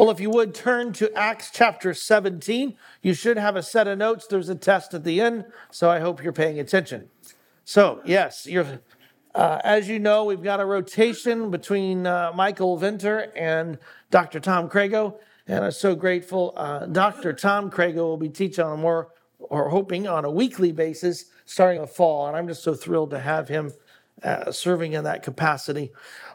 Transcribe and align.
Well, 0.00 0.08
if 0.08 0.18
you 0.18 0.30
would 0.30 0.54
turn 0.54 0.94
to 0.94 1.12
Acts 1.14 1.50
chapter 1.52 1.92
17, 1.92 2.74
you 3.02 3.12
should 3.12 3.36
have 3.36 3.54
a 3.54 3.62
set 3.62 3.86
of 3.86 3.98
notes. 3.98 4.26
There's 4.26 4.48
a 4.48 4.54
test 4.54 4.94
at 4.94 5.04
the 5.04 5.20
end, 5.20 5.44
so 5.70 5.90
I 5.90 5.98
hope 5.98 6.24
you're 6.24 6.32
paying 6.32 6.58
attention. 6.58 7.10
So, 7.66 8.00
yes, 8.06 8.46
you're, 8.46 8.80
uh, 9.34 9.60
as 9.62 9.90
you 9.90 9.98
know, 9.98 10.24
we've 10.24 10.42
got 10.42 10.58
a 10.58 10.64
rotation 10.64 11.50
between 11.50 12.06
uh, 12.06 12.32
Michael 12.34 12.78
Venter 12.78 13.30
and 13.36 13.78
Dr. 14.10 14.40
Tom 14.40 14.70
Crago, 14.70 15.16
and 15.46 15.66
I'm 15.66 15.70
so 15.70 15.94
grateful. 15.94 16.54
Uh, 16.56 16.86
Dr. 16.86 17.34
Tom 17.34 17.70
Crago 17.70 17.96
will 17.96 18.16
be 18.16 18.30
teaching 18.30 18.64
on 18.64 18.80
more, 18.80 19.08
or 19.38 19.68
hoping 19.68 20.08
on 20.08 20.24
a 20.24 20.30
weekly 20.30 20.72
basis 20.72 21.26
starting 21.44 21.82
the 21.82 21.86
fall, 21.86 22.26
and 22.26 22.34
I'm 22.38 22.48
just 22.48 22.62
so 22.62 22.72
thrilled 22.72 23.10
to 23.10 23.18
have 23.18 23.48
him 23.48 23.70
uh, 24.22 24.52
serving 24.52 24.92
in 24.92 25.04
that 25.04 25.22
capacity. 25.22 25.92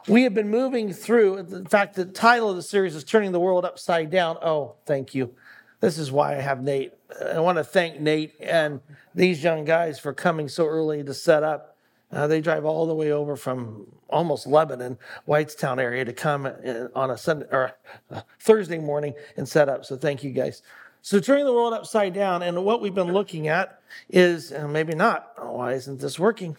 We 0.08 0.22
have 0.22 0.34
been 0.34 0.48
moving 0.48 0.92
through, 0.92 1.38
in 1.38 1.66
fact, 1.66 1.94
the 1.94 2.04
title 2.04 2.50
of 2.50 2.56
the 2.56 2.62
series 2.62 2.94
is 2.94 3.04
Turning 3.04 3.32
the 3.32 3.40
World 3.40 3.64
Upside 3.64 4.10
Down. 4.10 4.36
Oh, 4.42 4.76
thank 4.86 5.14
you. 5.14 5.34
This 5.80 5.98
is 5.98 6.10
why 6.10 6.36
I 6.36 6.40
have 6.40 6.62
Nate. 6.62 6.92
I 7.34 7.40
want 7.40 7.58
to 7.58 7.64
thank 7.64 8.00
Nate 8.00 8.34
and 8.40 8.80
these 9.14 9.42
young 9.42 9.64
guys 9.64 9.98
for 9.98 10.12
coming 10.12 10.48
so 10.48 10.66
early 10.66 11.04
to 11.04 11.14
set 11.14 11.42
up. 11.42 11.76
Uh, 12.10 12.26
they 12.26 12.40
drive 12.40 12.64
all 12.64 12.86
the 12.86 12.94
way 12.94 13.10
over 13.12 13.36
from 13.36 13.86
almost 14.08 14.46
Lebanon, 14.46 14.96
Whitestown 15.26 15.78
area 15.78 16.04
to 16.04 16.12
come 16.12 16.46
uh, 16.46 16.88
on 16.94 17.10
a 17.10 17.18
Sunday 17.18 17.46
or 17.50 17.72
a 18.10 18.22
Thursday 18.38 18.78
morning 18.78 19.14
and 19.36 19.48
set 19.48 19.68
up. 19.68 19.84
So 19.84 19.96
thank 19.96 20.22
you 20.22 20.30
guys. 20.30 20.62
So 21.02 21.20
turning 21.20 21.44
the 21.44 21.52
world 21.52 21.72
upside 21.72 22.14
down, 22.14 22.42
and 22.42 22.64
what 22.64 22.80
we've 22.80 22.94
been 22.94 23.12
looking 23.12 23.46
at 23.46 23.80
is, 24.08 24.52
maybe 24.52 24.94
not. 24.94 25.32
Why 25.36 25.74
isn't 25.74 26.00
this 26.00 26.18
working? 26.18 26.56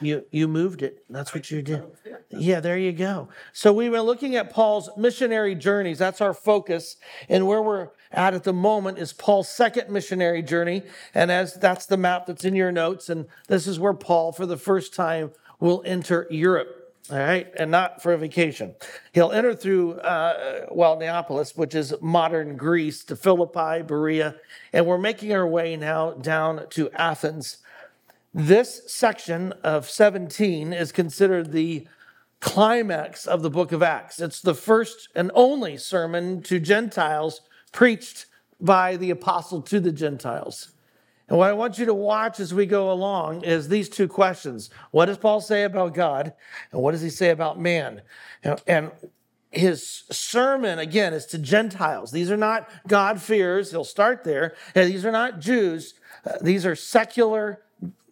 You 0.00 0.24
you 0.30 0.48
moved 0.48 0.82
it. 0.82 1.04
That's 1.10 1.34
what 1.34 1.50
you 1.50 1.62
did. 1.62 1.82
Yeah, 2.36 2.58
there 2.58 2.78
you 2.78 2.90
go. 2.90 3.28
So 3.52 3.72
we 3.72 3.88
were 3.88 4.00
looking 4.00 4.34
at 4.34 4.50
Paul's 4.50 4.90
missionary 4.96 5.54
journeys. 5.54 5.98
That's 6.00 6.20
our 6.20 6.34
focus. 6.34 6.96
And 7.28 7.46
where 7.46 7.62
we're 7.62 7.90
at 8.10 8.34
at 8.34 8.42
the 8.42 8.52
moment 8.52 8.98
is 8.98 9.12
Paul's 9.12 9.48
second 9.48 9.88
missionary 9.88 10.42
journey. 10.42 10.82
And 11.14 11.30
as 11.30 11.54
that's 11.54 11.86
the 11.86 11.96
map 11.96 12.26
that's 12.26 12.44
in 12.44 12.56
your 12.56 12.72
notes, 12.72 13.08
and 13.08 13.26
this 13.46 13.68
is 13.68 13.78
where 13.78 13.94
Paul, 13.94 14.32
for 14.32 14.46
the 14.46 14.56
first 14.56 14.94
time, 14.94 15.30
will 15.60 15.80
enter 15.86 16.26
Europe. 16.28 16.84
All 17.10 17.18
right, 17.18 17.52
and 17.58 17.70
not 17.70 18.02
for 18.02 18.14
a 18.14 18.18
vacation. 18.18 18.74
He'll 19.12 19.30
enter 19.30 19.54
through, 19.54 19.94
uh, 20.00 20.66
well, 20.72 20.96
Neapolis, 20.96 21.54
which 21.54 21.74
is 21.74 21.94
modern 22.00 22.56
Greece, 22.56 23.04
to 23.04 23.14
Philippi, 23.14 23.82
Berea, 23.82 24.36
and 24.72 24.86
we're 24.86 24.96
making 24.96 25.30
our 25.34 25.46
way 25.46 25.76
now 25.76 26.12
down 26.12 26.66
to 26.70 26.90
Athens. 26.92 27.58
This 28.36 28.82
section 28.88 29.52
of 29.62 29.88
17 29.88 30.72
is 30.72 30.90
considered 30.90 31.52
the 31.52 31.86
climax 32.40 33.28
of 33.28 33.42
the 33.42 33.50
book 33.50 33.70
of 33.70 33.80
Acts. 33.80 34.18
It's 34.18 34.40
the 34.40 34.56
first 34.56 35.08
and 35.14 35.30
only 35.34 35.76
sermon 35.76 36.42
to 36.42 36.58
Gentiles 36.58 37.42
preached 37.70 38.26
by 38.60 38.96
the 38.96 39.10
apostle 39.10 39.62
to 39.62 39.78
the 39.78 39.92
Gentiles. 39.92 40.72
And 41.28 41.38
what 41.38 41.48
I 41.48 41.52
want 41.52 41.78
you 41.78 41.86
to 41.86 41.94
watch 41.94 42.40
as 42.40 42.52
we 42.52 42.66
go 42.66 42.90
along 42.90 43.44
is 43.44 43.68
these 43.68 43.88
two 43.88 44.08
questions. 44.08 44.68
What 44.90 45.06
does 45.06 45.16
Paul 45.16 45.40
say 45.40 45.62
about 45.62 45.94
God? 45.94 46.32
And 46.72 46.82
what 46.82 46.90
does 46.90 47.02
he 47.02 47.10
say 47.10 47.30
about 47.30 47.60
man? 47.60 48.02
And 48.66 48.90
his 49.52 50.02
sermon, 50.10 50.80
again, 50.80 51.14
is 51.14 51.26
to 51.26 51.38
Gentiles. 51.38 52.10
These 52.10 52.32
are 52.32 52.36
not 52.36 52.68
God-fearers. 52.88 53.70
He'll 53.70 53.84
start 53.84 54.24
there. 54.24 54.56
These 54.74 55.04
are 55.06 55.12
not 55.12 55.38
Jews. 55.38 55.94
Uh, 56.26 56.32
these 56.42 56.66
are 56.66 56.74
secular 56.74 57.60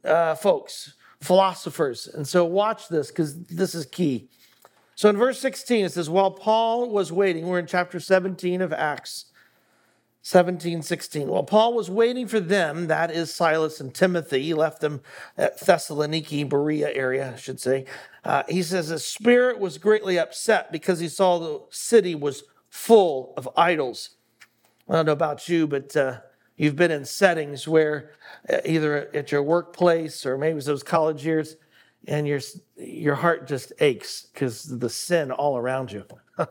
uh, 0.05 0.35
folks, 0.35 0.95
philosophers. 1.21 2.07
And 2.07 2.27
so 2.27 2.45
watch 2.45 2.89
this 2.89 3.09
because 3.09 3.43
this 3.45 3.75
is 3.75 3.87
key. 3.87 4.29
So 4.95 5.09
in 5.09 5.17
verse 5.17 5.39
16, 5.41 5.87
it 5.87 5.93
says, 5.93 6.11
While 6.11 6.33
Paul 6.33 6.91
was 6.91 7.11
waiting, 7.11 7.47
we're 7.47 7.59
in 7.59 7.67
chapter 7.67 7.99
17 7.99 8.61
of 8.61 8.73
Acts 8.73 9.27
17, 10.23 10.83
16. 10.83 11.29
While 11.29 11.43
Paul 11.43 11.75
was 11.75 11.91
waiting 11.91 12.29
for 12.29 12.39
them, 12.39 12.87
that 12.87 13.11
is 13.11 13.35
Silas 13.35 13.81
and 13.81 13.93
Timothy, 13.93 14.43
he 14.43 14.55
left 14.55 14.81
them 14.81 15.03
at 15.37 15.61
Thessaloniki, 15.61 16.49
Berea 16.49 16.93
area, 16.95 17.33
I 17.35 17.37
should 17.37 17.61
say. 17.61 17.87
Uh, 18.25 18.45
he 18.49 18.63
says 18.63 18.89
his 18.89 19.05
spirit 19.05 19.59
was 19.59 19.79
greatly 19.79 20.19
upset 20.19 20.71
because 20.71 21.01
he 21.01 21.09
saw 21.09 21.39
the 21.39 21.61
city 21.71 22.15
was 22.15 22.45
full 22.71 23.35
of 23.37 23.49
idols. 23.57 24.11
I 24.89 24.95
don't 24.95 25.07
know 25.07 25.13
about 25.13 25.49
you, 25.49 25.67
but 25.67 25.97
uh, 25.97 26.21
You've 26.57 26.77
been 26.77 26.91
in 26.91 27.05
settings 27.05 27.67
where 27.67 28.13
uh, 28.49 28.59
either 28.65 29.09
at 29.15 29.33
your 29.33 29.43
workplace 29.43 30.27
or 30.27 30.37
maybe 30.37 30.53
it 30.53 30.55
was 30.55 30.67
those 30.67 30.83
college 30.83 31.25
years, 31.25 31.57
and 32.07 32.27
your 32.27 32.41
your 32.77 33.15
heart 33.15 33.47
just 33.47 33.73
aches 33.81 34.27
because 34.33 34.65
the 34.65 34.91
sin 34.91 35.31
all 35.31 35.57
around 35.57 35.93
you. 35.93 36.05
I 36.39 36.47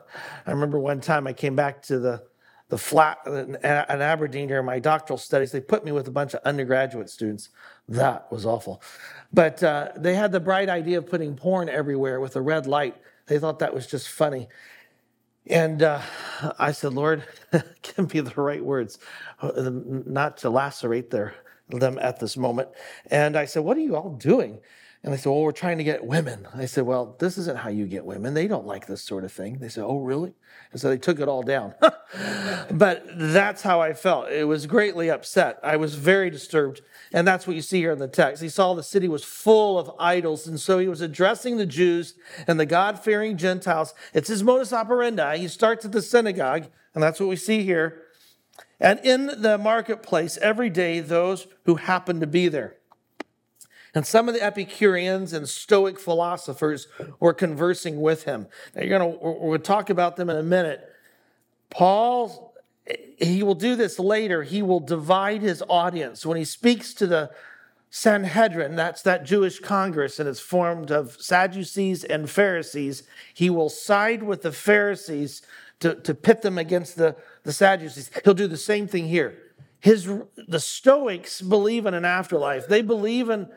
remember 0.48 0.80
one 0.80 1.02
time 1.02 1.28
I 1.28 1.34
came 1.34 1.56
back 1.56 1.82
to 1.84 2.00
the 2.00 2.24
the 2.70 2.78
flat 2.78 3.18
in 3.26 3.58
Aberdeen 3.64 4.48
during 4.48 4.66
my 4.66 4.80
doctoral 4.80 5.18
studies. 5.18 5.52
They 5.52 5.60
put 5.60 5.84
me 5.84 5.92
with 5.92 6.08
a 6.08 6.12
bunch 6.12 6.34
of 6.34 6.40
undergraduate 6.46 7.10
students. 7.10 7.50
That 7.90 8.32
was 8.32 8.46
awful, 8.46 8.82
but 9.34 9.62
uh, 9.62 9.90
they 9.98 10.16
had 10.16 10.32
the 10.32 10.40
bright 10.40 10.70
idea 10.70 10.98
of 10.98 11.10
putting 11.10 11.36
porn 11.36 11.68
everywhere 11.68 12.22
with 12.22 12.36
a 12.38 12.42
red 12.42 12.68
light. 12.68 12.96
They 13.28 13.40
thought 13.40 13.60
that 13.60 13.74
was 13.74 13.88
just 13.88 14.08
funny. 14.10 14.48
And 15.48 15.82
uh, 15.84 16.02
I 16.60 16.72
said, 16.72 16.94
Lord, 16.94 17.24
give 17.82 18.14
me 18.14 18.20
the 18.22 18.34
right 18.42 18.64
words, 18.64 19.00
uh, 19.42 19.52
not 19.72 20.38
to 20.38 20.50
lacerate 20.50 21.10
their, 21.10 21.36
them 21.70 21.98
at 22.02 22.20
this 22.20 22.38
moment. 22.38 22.70
And 23.10 23.36
I 23.36 23.46
said, 23.46 23.64
What 23.64 23.78
are 23.78 23.82
you 23.82 23.96
all 23.96 24.12
doing? 24.12 24.60
And 25.04 25.12
they 25.12 25.18
said, 25.18 25.30
Well, 25.32 25.42
we're 25.42 25.52
trying 25.52 25.80
to 25.80 25.84
get 25.84 26.06
women. 26.06 26.48
I 26.54 26.66
said, 26.66 26.86
Well, 26.86 27.16
this 27.18 27.38
isn't 27.40 27.58
how 27.58 27.70
you 27.70 27.88
get 27.88 28.06
women. 28.06 28.36
They 28.36 28.48
don't 28.48 28.68
like 28.68 28.86
this 28.86 29.02
sort 29.02 29.24
of 29.24 29.32
thing. 29.32 29.58
They 29.58 29.70
said, 29.70 29.84
Oh, 29.84 30.00
really? 30.00 30.34
And 30.72 30.80
so 30.80 30.90
they 30.90 30.98
took 30.98 31.20
it 31.20 31.28
all 31.28 31.42
down. 31.42 31.74
but 32.72 33.04
that's 33.16 33.64
how 33.64 33.82
I 33.82 33.94
felt. 33.94 34.30
It 34.30 34.48
was 34.48 34.68
greatly 34.68 35.10
upset. 35.10 35.60
I 35.64 35.78
was 35.78 35.96
very 35.96 36.30
disturbed. 36.30 36.82
And 37.12 37.28
that's 37.28 37.48
what 37.48 37.56
you 37.56 37.64
see 37.64 37.80
here 37.80 37.92
in 37.92 38.00
the 38.00 38.08
text. 38.08 38.44
He 38.44 38.50
saw 38.50 38.76
the 38.76 38.84
city 38.84 39.08
was 39.08 39.24
full 39.24 39.80
of 39.80 39.92
idols. 40.00 40.46
And 40.46 40.60
so 40.60 40.78
he 40.78 40.88
was 40.88 41.02
addressing 41.02 41.58
the 41.58 41.66
Jews 41.66 42.14
and 42.48 42.60
the 42.60 42.68
God 42.68 43.04
fearing 43.04 43.38
Gentiles. 43.38 43.96
It's 44.14 44.30
his 44.30 44.44
modus 44.44 44.72
operandi. 44.72 45.40
He 45.40 45.48
starts 45.48 45.84
at 45.84 45.94
the 45.94 46.02
synagogue, 46.02 46.68
and 46.94 47.04
that's 47.04 47.20
what 47.20 47.28
we 47.28 47.36
see 47.38 47.64
here. 47.64 48.04
And 48.80 49.00
in 49.04 49.42
the 49.42 49.58
marketplace, 49.58 50.38
every 50.42 50.70
day, 50.70 51.00
those 51.00 51.48
who 51.66 51.76
happen 51.76 52.20
to 52.20 52.28
be 52.28 52.48
there. 52.48 52.78
And 53.94 54.08
some 54.08 54.30
of 54.30 54.34
the 54.34 54.42
Epicureans 54.42 55.34
and 55.34 55.48
Stoic 55.48 56.00
philosophers 56.00 56.88
were 57.20 57.34
conversing 57.34 58.00
with 58.00 58.24
him. 58.24 58.48
Now, 58.74 58.84
you're 58.84 58.98
gonna 58.98 59.18
we'll 59.22 59.60
talk 59.60 59.90
about 59.90 60.16
them 60.16 60.30
in 60.30 60.38
a 60.38 60.44
minute. 60.44 60.88
Paul, 61.70 62.54
he 63.18 63.44
will 63.44 63.56
do 63.56 63.76
this 63.76 64.00
later. 64.00 64.44
He 64.44 64.62
will 64.62 64.80
divide 64.80 65.42
his 65.42 65.62
audience 65.68 66.26
when 66.26 66.38
he 66.38 66.46
speaks 66.46 66.94
to 66.96 67.08
the 67.08 67.32
Sanhedrin. 67.90 68.78
That's 68.78 69.02
that 69.02 69.26
Jewish 69.26 69.60
Congress, 69.60 70.20
and 70.20 70.30
it's 70.30 70.40
formed 70.40 70.92
of 70.92 71.22
Sadducees 71.22 72.06
and 72.06 72.30
Pharisees. 72.30 73.04
He 73.34 73.50
will 73.50 73.70
side 73.70 74.24
with 74.24 74.42
the 74.42 74.54
Pharisees 74.54 75.42
to, 75.82 75.96
to 75.96 76.14
pit 76.14 76.42
them 76.42 76.58
against 76.58 76.96
the, 76.96 77.18
the 77.44 77.52
Sadducees. 77.52 78.10
He'll 78.24 78.34
do 78.34 78.48
the 78.48 78.56
same 78.58 78.88
thing 78.88 79.08
here. 79.08 79.38
His 79.82 80.10
the 80.48 80.60
Stoics 80.60 81.42
believe 81.42 81.86
in 81.86 81.94
an 81.94 82.06
afterlife. 82.06 82.68
They 82.68 82.82
believe 82.84 83.30
in 83.30 83.50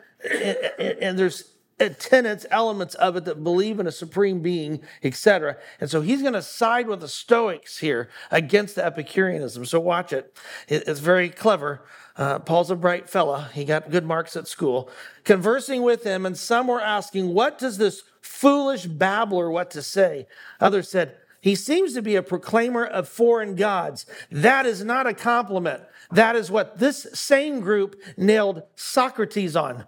and 1.01 1.17
there's 1.17 1.51
tenets, 1.77 2.45
elements 2.51 2.95
of 2.95 3.17
it 3.17 3.25
that 3.25 3.43
believe 3.43 3.79
in 3.79 3.87
a 3.87 3.91
supreme 3.91 4.41
being, 4.41 4.81
etc. 5.03 5.57
And 5.79 5.89
so 5.89 6.01
he's 6.01 6.21
going 6.21 6.33
to 6.33 6.41
side 6.41 6.87
with 6.87 7.01
the 7.01 7.07
Stoics 7.07 7.79
here 7.79 8.09
against 8.31 8.75
the 8.75 8.85
Epicureanism. 8.85 9.65
So 9.65 9.79
watch 9.79 10.13
it. 10.13 10.37
It's 10.67 10.99
very 10.99 11.29
clever. 11.29 11.85
Uh, 12.15 12.39
Paul's 12.39 12.71
a 12.71 12.75
bright 12.75 13.09
fella. 13.09 13.49
He 13.53 13.65
got 13.65 13.91
good 13.91 14.05
marks 14.05 14.37
at 14.37 14.47
school. 14.47 14.89
Conversing 15.25 15.81
with 15.81 16.03
him, 16.03 16.25
and 16.25 16.37
some 16.37 16.67
were 16.67 16.81
asking, 16.81 17.33
What 17.33 17.57
does 17.57 17.77
this 17.77 18.03
foolish 18.21 18.85
babbler 18.85 19.51
what 19.51 19.69
to 19.71 19.81
say? 19.81 20.27
Others 20.61 20.89
said, 20.89 21.17
He 21.41 21.55
seems 21.55 21.93
to 21.93 22.01
be 22.01 22.15
a 22.15 22.23
proclaimer 22.23 22.85
of 22.85 23.09
foreign 23.09 23.55
gods. 23.55 24.05
That 24.31 24.65
is 24.65 24.83
not 24.83 25.07
a 25.07 25.13
compliment. 25.13 25.83
That 26.09 26.37
is 26.37 26.49
what 26.49 26.79
this 26.79 27.05
same 27.13 27.59
group 27.59 27.99
nailed 28.15 28.63
Socrates 28.75 29.57
on. 29.57 29.85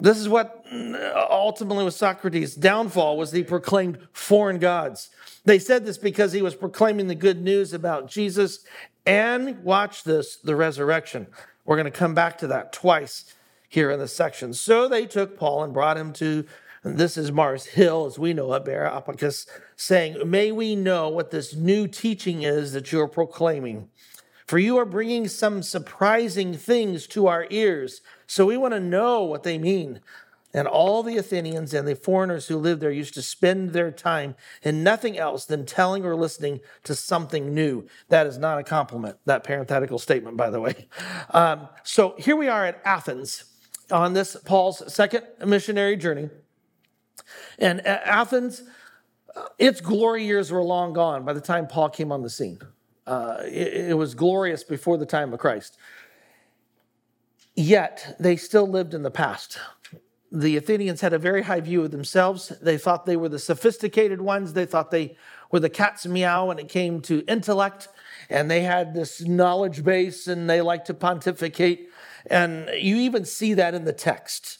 This 0.00 0.18
is 0.18 0.28
what 0.28 0.64
uh, 0.72 1.26
ultimately 1.30 1.84
was 1.84 1.96
Socrates' 1.96 2.54
downfall 2.54 3.16
was 3.16 3.32
he 3.32 3.42
proclaimed 3.42 3.98
foreign 4.12 4.58
gods. 4.58 5.10
They 5.44 5.58
said 5.58 5.84
this 5.84 5.98
because 5.98 6.32
he 6.32 6.42
was 6.42 6.54
proclaiming 6.54 7.08
the 7.08 7.14
good 7.14 7.42
news 7.42 7.72
about 7.72 8.08
Jesus 8.08 8.64
and 9.06 9.62
watch 9.64 10.04
this, 10.04 10.36
the 10.36 10.54
resurrection. 10.54 11.26
We're 11.64 11.76
going 11.76 11.90
to 11.90 11.98
come 11.98 12.14
back 12.14 12.38
to 12.38 12.46
that 12.48 12.72
twice 12.72 13.34
here 13.68 13.90
in 13.90 13.98
the 13.98 14.08
section. 14.08 14.54
So 14.54 14.88
they 14.88 15.06
took 15.06 15.38
Paul 15.38 15.64
and 15.64 15.72
brought 15.72 15.96
him 15.96 16.12
to 16.14 16.44
this 16.84 17.16
is 17.16 17.32
Mars 17.32 17.66
Hill, 17.66 18.06
as 18.06 18.18
we 18.18 18.32
know 18.32 18.52
it, 18.54 18.68
Areopagus, 18.68 19.46
saying, 19.76 20.18
May 20.28 20.52
we 20.52 20.76
know 20.76 21.08
what 21.08 21.30
this 21.30 21.54
new 21.54 21.88
teaching 21.88 22.42
is 22.42 22.72
that 22.72 22.92
you're 22.92 23.08
proclaiming. 23.08 23.88
For 24.48 24.58
you 24.58 24.78
are 24.78 24.86
bringing 24.86 25.28
some 25.28 25.62
surprising 25.62 26.54
things 26.54 27.06
to 27.08 27.26
our 27.26 27.46
ears. 27.50 28.00
So 28.26 28.46
we 28.46 28.56
want 28.56 28.72
to 28.72 28.80
know 28.80 29.22
what 29.22 29.42
they 29.42 29.58
mean. 29.58 30.00
And 30.54 30.66
all 30.66 31.02
the 31.02 31.18
Athenians 31.18 31.74
and 31.74 31.86
the 31.86 31.94
foreigners 31.94 32.48
who 32.48 32.56
lived 32.56 32.80
there 32.80 32.90
used 32.90 33.12
to 33.14 33.22
spend 33.22 33.74
their 33.74 33.90
time 33.90 34.36
in 34.62 34.82
nothing 34.82 35.18
else 35.18 35.44
than 35.44 35.66
telling 35.66 36.02
or 36.06 36.16
listening 36.16 36.60
to 36.84 36.94
something 36.94 37.52
new. 37.52 37.86
That 38.08 38.26
is 38.26 38.38
not 38.38 38.58
a 38.58 38.64
compliment, 38.64 39.18
that 39.26 39.44
parenthetical 39.44 39.98
statement, 39.98 40.38
by 40.38 40.48
the 40.48 40.62
way. 40.62 40.88
Um, 41.34 41.68
so 41.82 42.14
here 42.16 42.34
we 42.34 42.48
are 42.48 42.64
at 42.64 42.80
Athens 42.86 43.44
on 43.90 44.14
this 44.14 44.34
Paul's 44.46 44.90
second 44.90 45.26
missionary 45.44 45.98
journey. 45.98 46.30
And 47.58 47.86
Athens, 47.86 48.62
its 49.58 49.82
glory 49.82 50.24
years 50.24 50.50
were 50.50 50.62
long 50.62 50.94
gone 50.94 51.26
by 51.26 51.34
the 51.34 51.42
time 51.42 51.66
Paul 51.66 51.90
came 51.90 52.10
on 52.10 52.22
the 52.22 52.30
scene. 52.30 52.60
Uh, 53.08 53.42
it, 53.44 53.90
it 53.90 53.96
was 53.96 54.14
glorious 54.14 54.64
before 54.64 54.98
the 54.98 55.06
time 55.06 55.32
of 55.32 55.40
Christ. 55.40 55.78
Yet 57.54 58.16
they 58.20 58.36
still 58.36 58.68
lived 58.68 58.94
in 58.94 59.02
the 59.02 59.10
past 59.10 59.58
the 60.30 60.56
Athenians 60.56 61.00
had 61.00 61.12
a 61.12 61.18
very 61.18 61.42
high 61.42 61.60
view 61.60 61.82
of 61.84 61.90
themselves. 61.90 62.48
They 62.60 62.76
thought 62.76 63.06
they 63.06 63.16
were 63.16 63.28
the 63.28 63.38
sophisticated 63.38 64.20
ones. 64.20 64.52
They 64.52 64.66
thought 64.66 64.90
they 64.90 65.16
were 65.50 65.60
the 65.60 65.70
cat's 65.70 66.06
meow 66.06 66.46
when 66.46 66.58
it 66.58 66.68
came 66.68 67.00
to 67.02 67.24
intellect. 67.26 67.88
And 68.28 68.50
they 68.50 68.60
had 68.60 68.94
this 68.94 69.22
knowledge 69.22 69.82
base 69.84 70.26
and 70.26 70.48
they 70.48 70.60
liked 70.60 70.86
to 70.88 70.94
pontificate. 70.94 71.88
And 72.26 72.68
you 72.78 72.96
even 72.96 73.24
see 73.24 73.54
that 73.54 73.74
in 73.74 73.84
the 73.84 73.92
text. 73.92 74.58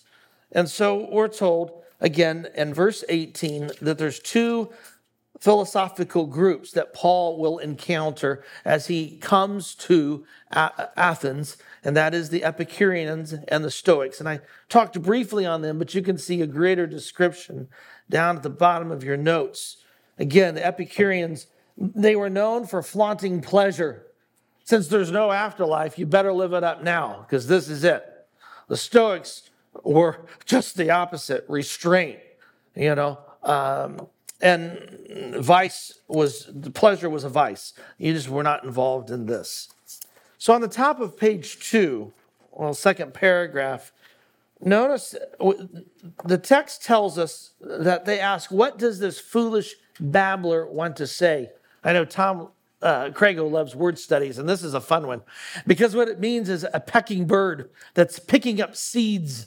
And 0.52 0.70
so 0.70 1.08
we're 1.12 1.28
told 1.28 1.82
again 2.00 2.46
in 2.54 2.72
verse 2.72 3.04
18 3.08 3.72
that 3.82 3.98
there's 3.98 4.20
two 4.20 4.70
philosophical 5.40 6.26
groups 6.26 6.72
that 6.72 6.92
Paul 6.92 7.38
will 7.38 7.58
encounter 7.58 8.42
as 8.64 8.88
he 8.88 9.18
comes 9.18 9.74
to 9.76 10.24
Athens, 10.50 11.56
and 11.84 11.96
that 11.96 12.14
is 12.14 12.30
the 12.30 12.44
Epicureans 12.44 13.34
and 13.46 13.64
the 13.64 13.70
Stoics. 13.70 14.20
And 14.20 14.28
I 14.28 14.40
talked 14.68 15.00
briefly 15.00 15.46
on 15.46 15.62
them, 15.62 15.78
but 15.78 15.94
you 15.94 16.02
can 16.02 16.18
see 16.18 16.42
a 16.42 16.46
greater 16.46 16.86
description 16.86 17.68
down 18.10 18.36
at 18.36 18.42
the 18.42 18.50
bottom 18.50 18.90
of 18.90 19.04
your 19.04 19.16
notes. 19.16 19.78
Again, 20.18 20.54
the 20.54 20.66
Epicureans, 20.66 21.46
they 21.76 22.16
were 22.16 22.30
known 22.30 22.66
for 22.66 22.82
flaunting 22.82 23.40
pleasure. 23.40 24.06
Since 24.64 24.88
there's 24.88 25.12
no 25.12 25.30
afterlife, 25.30 25.98
you 25.98 26.06
better 26.06 26.32
live 26.32 26.52
it 26.52 26.64
up 26.64 26.82
now, 26.82 27.24
because 27.26 27.46
this 27.46 27.68
is 27.68 27.84
it. 27.84 28.04
The 28.68 28.76
Stoics 28.76 29.50
were 29.84 30.26
just 30.44 30.76
the 30.76 30.90
opposite 30.90 31.44
restraint, 31.48 32.18
you 32.74 32.94
know. 32.94 33.18
Um, 33.42 34.08
and 34.40 35.34
vice 35.36 36.00
was 36.06 36.48
the 36.54 36.70
pleasure 36.70 37.10
was 37.10 37.24
a 37.24 37.28
vice. 37.28 37.72
You 37.98 38.12
just 38.12 38.28
were 38.28 38.42
not 38.42 38.64
involved 38.64 39.10
in 39.10 39.26
this. 39.26 39.68
So 40.38 40.52
on 40.52 40.60
the 40.60 40.68
top 40.68 41.00
of 41.00 41.16
page 41.16 41.58
two, 41.58 42.12
well, 42.52 42.74
second 42.74 43.14
paragraph, 43.14 43.92
notice 44.60 45.14
the 46.24 46.38
text 46.38 46.84
tells 46.84 47.18
us 47.18 47.52
that 47.60 48.04
they 48.04 48.20
ask, 48.20 48.50
"What 48.50 48.78
does 48.78 48.98
this 49.00 49.18
foolish 49.18 49.74
babbler 49.98 50.66
want 50.66 50.96
to 50.96 51.06
say?" 51.06 51.50
I 51.82 51.92
know 51.92 52.04
Tom 52.04 52.48
uh, 52.80 53.10
Crago 53.10 53.50
loves 53.50 53.74
word 53.74 53.98
studies, 53.98 54.38
and 54.38 54.48
this 54.48 54.62
is 54.62 54.74
a 54.74 54.80
fun 54.80 55.06
one 55.06 55.22
because 55.66 55.96
what 55.96 56.08
it 56.08 56.20
means 56.20 56.48
is 56.48 56.64
a 56.72 56.80
pecking 56.80 57.26
bird 57.26 57.70
that's 57.94 58.18
picking 58.18 58.60
up 58.60 58.76
seeds. 58.76 59.46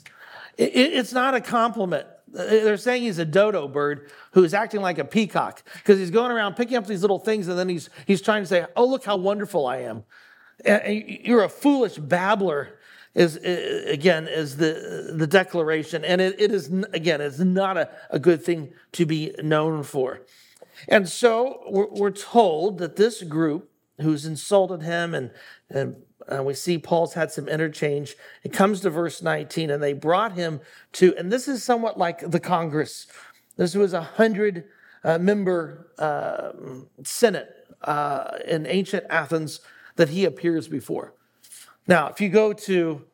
It, 0.58 0.72
it's 0.74 1.12
not 1.12 1.34
a 1.34 1.40
compliment. 1.40 2.06
They're 2.32 2.78
saying 2.78 3.02
he's 3.02 3.18
a 3.18 3.26
dodo 3.26 3.68
bird 3.68 4.10
who's 4.32 4.54
acting 4.54 4.80
like 4.80 4.98
a 4.98 5.04
peacock 5.04 5.62
because 5.76 5.98
he's 5.98 6.10
going 6.10 6.30
around 6.30 6.54
picking 6.54 6.76
up 6.76 6.86
these 6.86 7.02
little 7.02 7.18
things 7.18 7.46
and 7.46 7.58
then 7.58 7.68
he's, 7.68 7.90
he's 8.06 8.22
trying 8.22 8.42
to 8.42 8.46
say, 8.46 8.66
Oh, 8.74 8.86
look 8.86 9.04
how 9.04 9.16
wonderful 9.16 9.66
I 9.66 9.78
am. 9.78 10.04
You're 10.64 11.44
a 11.44 11.48
foolish 11.48 11.96
babbler, 11.96 12.78
is 13.14 13.36
again, 13.36 14.26
is 14.28 14.56
the, 14.56 15.12
the 15.14 15.26
declaration. 15.26 16.04
And 16.04 16.20
it, 16.20 16.40
it 16.40 16.52
is, 16.52 16.68
again, 16.92 17.20
it's 17.20 17.38
not 17.38 17.76
a, 17.76 17.90
a 18.10 18.18
good 18.18 18.42
thing 18.42 18.72
to 18.92 19.04
be 19.04 19.34
known 19.42 19.82
for. 19.82 20.22
And 20.88 21.08
so 21.08 21.62
we're, 21.68 21.88
we're 21.90 22.10
told 22.10 22.78
that 22.78 22.96
this 22.96 23.22
group 23.22 23.70
who's 24.00 24.24
insulted 24.24 24.82
him 24.82 25.14
and, 25.14 25.30
and 25.68 25.96
uh, 26.28 26.42
we 26.42 26.54
see 26.54 26.78
Paul's 26.78 27.14
had 27.14 27.30
some 27.30 27.48
interchange. 27.48 28.16
It 28.42 28.52
comes 28.52 28.80
to 28.80 28.90
verse 28.90 29.22
19, 29.22 29.70
and 29.70 29.82
they 29.82 29.92
brought 29.92 30.32
him 30.32 30.60
to, 30.92 31.14
and 31.16 31.32
this 31.32 31.48
is 31.48 31.62
somewhat 31.62 31.98
like 31.98 32.30
the 32.30 32.40
Congress. 32.40 33.06
This 33.56 33.74
was 33.74 33.92
a 33.92 34.02
hundred 34.02 34.64
uh, 35.04 35.18
member 35.18 35.90
uh, 35.98 36.52
Senate 37.04 37.48
in 38.46 38.66
ancient 38.66 39.04
Athens 39.10 39.60
that 39.96 40.08
he 40.08 40.24
appears 40.24 40.68
before. 40.68 41.14
Now, 41.86 42.08
if 42.08 42.20
you 42.20 42.28
go 42.28 42.52
to 42.52 43.04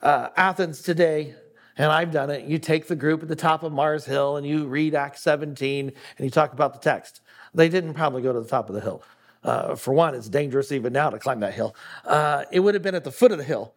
uh, 0.00 0.28
Athens 0.36 0.82
today, 0.82 1.34
and 1.76 1.90
I've 1.90 2.12
done 2.12 2.30
it, 2.30 2.44
you 2.44 2.58
take 2.58 2.86
the 2.86 2.94
group 2.94 3.22
at 3.22 3.28
the 3.28 3.36
top 3.36 3.62
of 3.62 3.72
Mars 3.72 4.04
Hill 4.04 4.36
and 4.36 4.46
you 4.46 4.66
read 4.66 4.94
Acts 4.94 5.22
17 5.22 5.88
and 5.88 6.24
you 6.24 6.30
talk 6.30 6.52
about 6.52 6.72
the 6.72 6.78
text. 6.78 7.20
They 7.52 7.68
didn't 7.68 7.94
probably 7.94 8.22
go 8.22 8.32
to 8.32 8.40
the 8.40 8.48
top 8.48 8.68
of 8.68 8.76
the 8.76 8.80
hill. 8.80 9.02
Uh, 9.44 9.74
for 9.74 9.92
one, 9.92 10.14
it's 10.14 10.28
dangerous 10.28 10.72
even 10.72 10.92
now 10.92 11.10
to 11.10 11.18
climb 11.18 11.40
that 11.40 11.52
hill. 11.52 11.74
Uh, 12.04 12.44
it 12.50 12.60
would 12.60 12.74
have 12.74 12.82
been 12.82 12.94
at 12.94 13.04
the 13.04 13.12
foot 13.12 13.30
of 13.30 13.38
the 13.38 13.44
hill, 13.44 13.74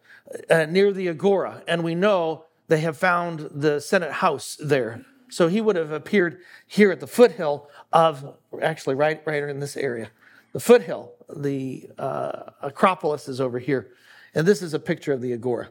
uh, 0.48 0.64
near 0.64 0.92
the 0.92 1.08
agora, 1.08 1.62
and 1.68 1.84
we 1.84 1.94
know 1.94 2.44
they 2.68 2.80
have 2.80 2.96
found 2.96 3.50
the 3.52 3.80
Senate 3.80 4.12
House 4.12 4.56
there. 4.62 5.04
So 5.30 5.48
he 5.48 5.60
would 5.60 5.76
have 5.76 5.92
appeared 5.92 6.40
here 6.66 6.90
at 6.90 7.00
the 7.00 7.06
foothill 7.06 7.68
of, 7.92 8.36
actually, 8.62 8.94
right, 8.94 9.22
right 9.26 9.42
in 9.42 9.60
this 9.60 9.76
area. 9.76 10.10
The 10.52 10.60
foothill, 10.60 11.12
the 11.34 11.90
uh, 11.98 12.50
Acropolis 12.62 13.28
is 13.28 13.40
over 13.40 13.58
here, 13.58 13.90
and 14.34 14.46
this 14.46 14.62
is 14.62 14.72
a 14.72 14.78
picture 14.78 15.12
of 15.12 15.20
the 15.20 15.34
agora. 15.34 15.68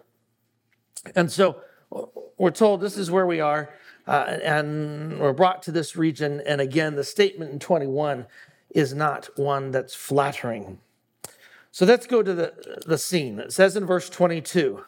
And 1.16 1.32
so 1.32 1.62
we're 2.38 2.52
told 2.52 2.82
this 2.82 2.98
is 2.98 3.10
where 3.10 3.26
we 3.26 3.40
are, 3.40 3.74
uh, 4.06 4.38
and 4.44 5.20
we're 5.20 5.34
brought 5.34 5.64
to 5.64 5.72
this 5.72 5.96
region. 5.96 6.42
And 6.46 6.62
again, 6.62 6.96
the 6.96 7.04
statement 7.04 7.52
in 7.52 7.60
21 7.60 8.28
is 8.78 8.94
not 8.94 9.28
one 9.36 9.72
that's 9.72 9.96
flattering. 9.96 10.78
So 11.72 11.84
let's 11.84 12.06
go 12.06 12.22
to 12.22 12.32
the, 12.32 12.84
the 12.86 13.00
scene. 13.00 13.40
It 13.40 13.52
says 13.52 13.76
in 13.76 13.88
verse 13.88 14.08
22 14.08 14.84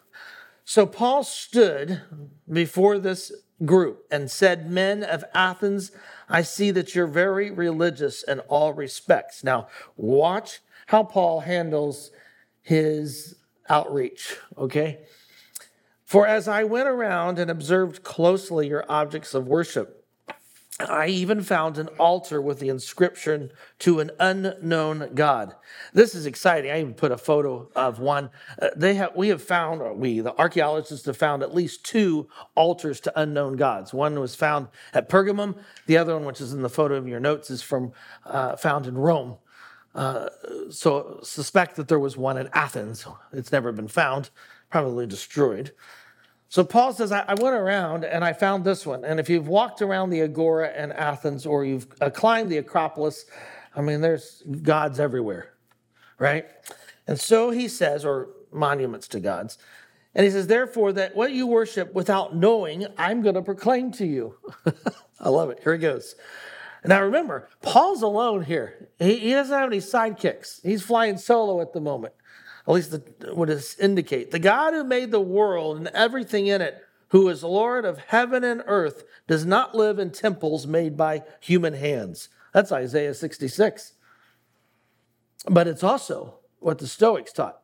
So 0.64 0.86
Paul 0.86 1.24
stood 1.24 2.02
before 2.48 3.00
this 3.00 3.32
group 3.66 4.06
and 4.12 4.30
said, 4.30 4.70
Men 4.70 5.04
of 5.04 5.26
Athens, 5.34 5.92
I 6.30 6.44
see 6.44 6.70
that 6.70 6.94
you're 6.94 7.08
very 7.08 7.50
religious 7.50 8.22
in 8.22 8.42
all 8.42 8.74
respects. 8.74 9.44
Now, 9.44 9.68
watch 9.98 10.60
how 10.86 11.02
Paul 11.02 11.40
handles 11.40 12.12
his 12.62 13.38
outreach, 13.70 14.38
okay? 14.56 15.00
For 16.06 16.28
as 16.28 16.48
I 16.48 16.64
went 16.64 16.88
around 16.88 17.40
and 17.40 17.50
observed 17.50 18.04
closely 18.04 18.68
your 18.68 18.86
objects 18.88 19.34
of 19.34 19.48
worship, 19.48 19.99
I 20.80 21.08
even 21.08 21.42
found 21.42 21.78
an 21.78 21.90
altar 22.00 22.42
with 22.42 22.60
the 22.60 22.70
inscription 22.70 23.52
to 23.80 24.00
an 24.00 24.12
unknown 24.18 25.12
God. 25.14 25.56
This 25.94 26.16
is 26.16 26.26
exciting. 26.26 26.72
I 26.72 26.80
even 26.80 26.94
put 26.94 27.12
a 27.12 27.18
photo 27.18 27.70
of 27.76 28.00
one. 28.00 28.30
Uh, 28.62 28.70
they 28.78 28.94
have, 28.96 29.14
we 29.14 29.28
have 29.28 29.42
found, 29.42 30.00
we, 30.00 30.22
the 30.22 30.38
archaeologists 30.40 31.06
have 31.06 31.18
found 31.18 31.44
at 31.44 31.54
least 31.54 31.84
two 31.86 32.30
altars 32.56 33.02
to 33.02 33.20
unknown 33.20 33.58
gods. 33.58 33.94
One 33.94 34.20
was 34.22 34.36
found 34.36 34.70
at 34.94 35.10
Pergamum. 35.10 35.58
The 35.86 35.98
other 35.98 36.14
one, 36.14 36.24
which 36.24 36.40
is 36.40 36.54
in 36.54 36.62
the 36.62 36.70
photo 36.70 36.96
of 36.96 37.08
your 37.08 37.20
notes, 37.20 37.50
is 37.50 37.62
from 37.62 37.92
uh, 38.26 38.56
found 38.56 38.88
in 38.88 38.98
Rome. 38.98 39.38
Uh, 39.94 40.30
so 40.70 41.20
suspect 41.24 41.76
that 41.76 41.90
there 41.90 42.00
was 42.00 42.16
one 42.16 42.38
in 42.38 42.50
Athens. 42.54 43.06
It's 43.34 43.52
never 43.52 43.74
been 43.74 43.88
found, 43.90 44.30
probably 44.70 45.08
destroyed. 45.08 45.74
So 46.50 46.64
Paul 46.64 46.94
says, 46.94 47.12
I, 47.12 47.36
went 47.36 47.56
around 47.56 48.04
and 48.04 48.26
I 48.26 48.34
found 48.34 48.64
this 48.64 48.84
one. 48.84 49.06
And 49.06 49.20
if 49.20 49.30
you've 49.30 49.48
walked 49.48 49.84
around 49.84 50.10
the 50.10 50.24
Agora 50.24 50.74
in 50.76 50.92
Athens 50.92 51.46
or 51.46 51.64
you've 51.64 51.88
climbed 52.14 52.50
the 52.50 52.58
Acropolis, 52.58 53.26
I 53.76 53.82
mean, 53.82 54.02
there's 54.02 54.42
gods 54.64 55.00
everywhere, 55.00 55.54
right? 56.18 56.48
And 57.06 57.20
so 57.20 57.52
he 57.52 57.68
says, 57.68 58.04
or 58.04 58.30
monuments 58.52 59.08
to 59.10 59.20
gods. 59.20 59.60
And 60.16 60.26
he 60.26 60.32
says, 60.32 60.48
therefore, 60.48 60.92
that 60.94 61.16
what 61.16 61.32
you 61.32 61.46
worship 61.46 61.94
without 61.94 62.36
knowing, 62.36 62.88
I'm 62.98 63.22
going 63.22 63.36
to 63.36 63.44
proclaim 63.44 63.92
to 63.94 64.08
you. 64.08 64.36
I 65.20 65.30
love 65.30 65.52
it. 65.52 65.60
Here 65.62 65.74
he 65.74 65.80
goes. 65.80 66.16
Now 66.84 67.04
remember, 67.04 67.48
Paul's 67.62 68.02
alone 68.02 68.44
here. 68.44 68.90
He, 68.98 69.18
he 69.18 69.32
doesn't 69.32 69.56
have 69.56 69.70
any 69.70 69.82
sidekicks. 69.82 70.62
He's 70.64 70.82
flying 70.82 71.20
solo 71.20 71.62
at 71.62 71.74
the 71.74 71.82
moment 71.82 72.14
at 72.70 72.76
least 72.76 72.92
the, 72.92 73.04
it 73.52 73.80
indicate. 73.80 74.30
The 74.30 74.38
God 74.38 74.76
who 74.76 74.84
made 74.84 75.10
the 75.10 75.20
world 75.20 75.78
and 75.78 75.88
everything 75.88 76.46
in 76.46 76.62
it, 76.62 76.80
who 77.08 77.28
is 77.28 77.44
Lord 77.44 77.84
of 77.84 77.98
heaven 77.98 78.44
and 78.44 78.62
earth, 78.68 79.06
does 79.28 79.44
not 79.44 79.74
live 79.74 79.98
in 79.98 80.12
temples 80.12 80.68
made 80.68 80.96
by 80.96 81.24
human 81.40 81.74
hands. 81.74 82.30
That's 82.54 82.72
Isaiah 82.72 83.16
66. 83.16 83.94
But 85.50 85.68
it's 85.68 85.84
also 85.84 86.42
what 86.60 86.78
the 86.78 86.86
Stoics 86.86 87.34
taught. 87.34 87.60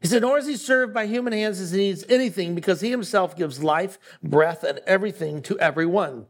He 0.00 0.06
said, 0.06 0.22
Nor 0.22 0.38
is 0.38 0.46
he 0.46 0.56
served 0.56 0.94
by 0.94 1.06
human 1.06 1.32
hands 1.32 1.60
as 1.60 1.72
he 1.72 1.78
needs 1.78 2.04
anything, 2.08 2.54
because 2.54 2.80
he 2.80 2.90
himself 2.90 3.36
gives 3.36 3.62
life, 3.62 3.98
breath, 4.22 4.62
and 4.62 4.78
everything 4.86 5.42
to 5.42 5.58
everyone. 5.58 6.26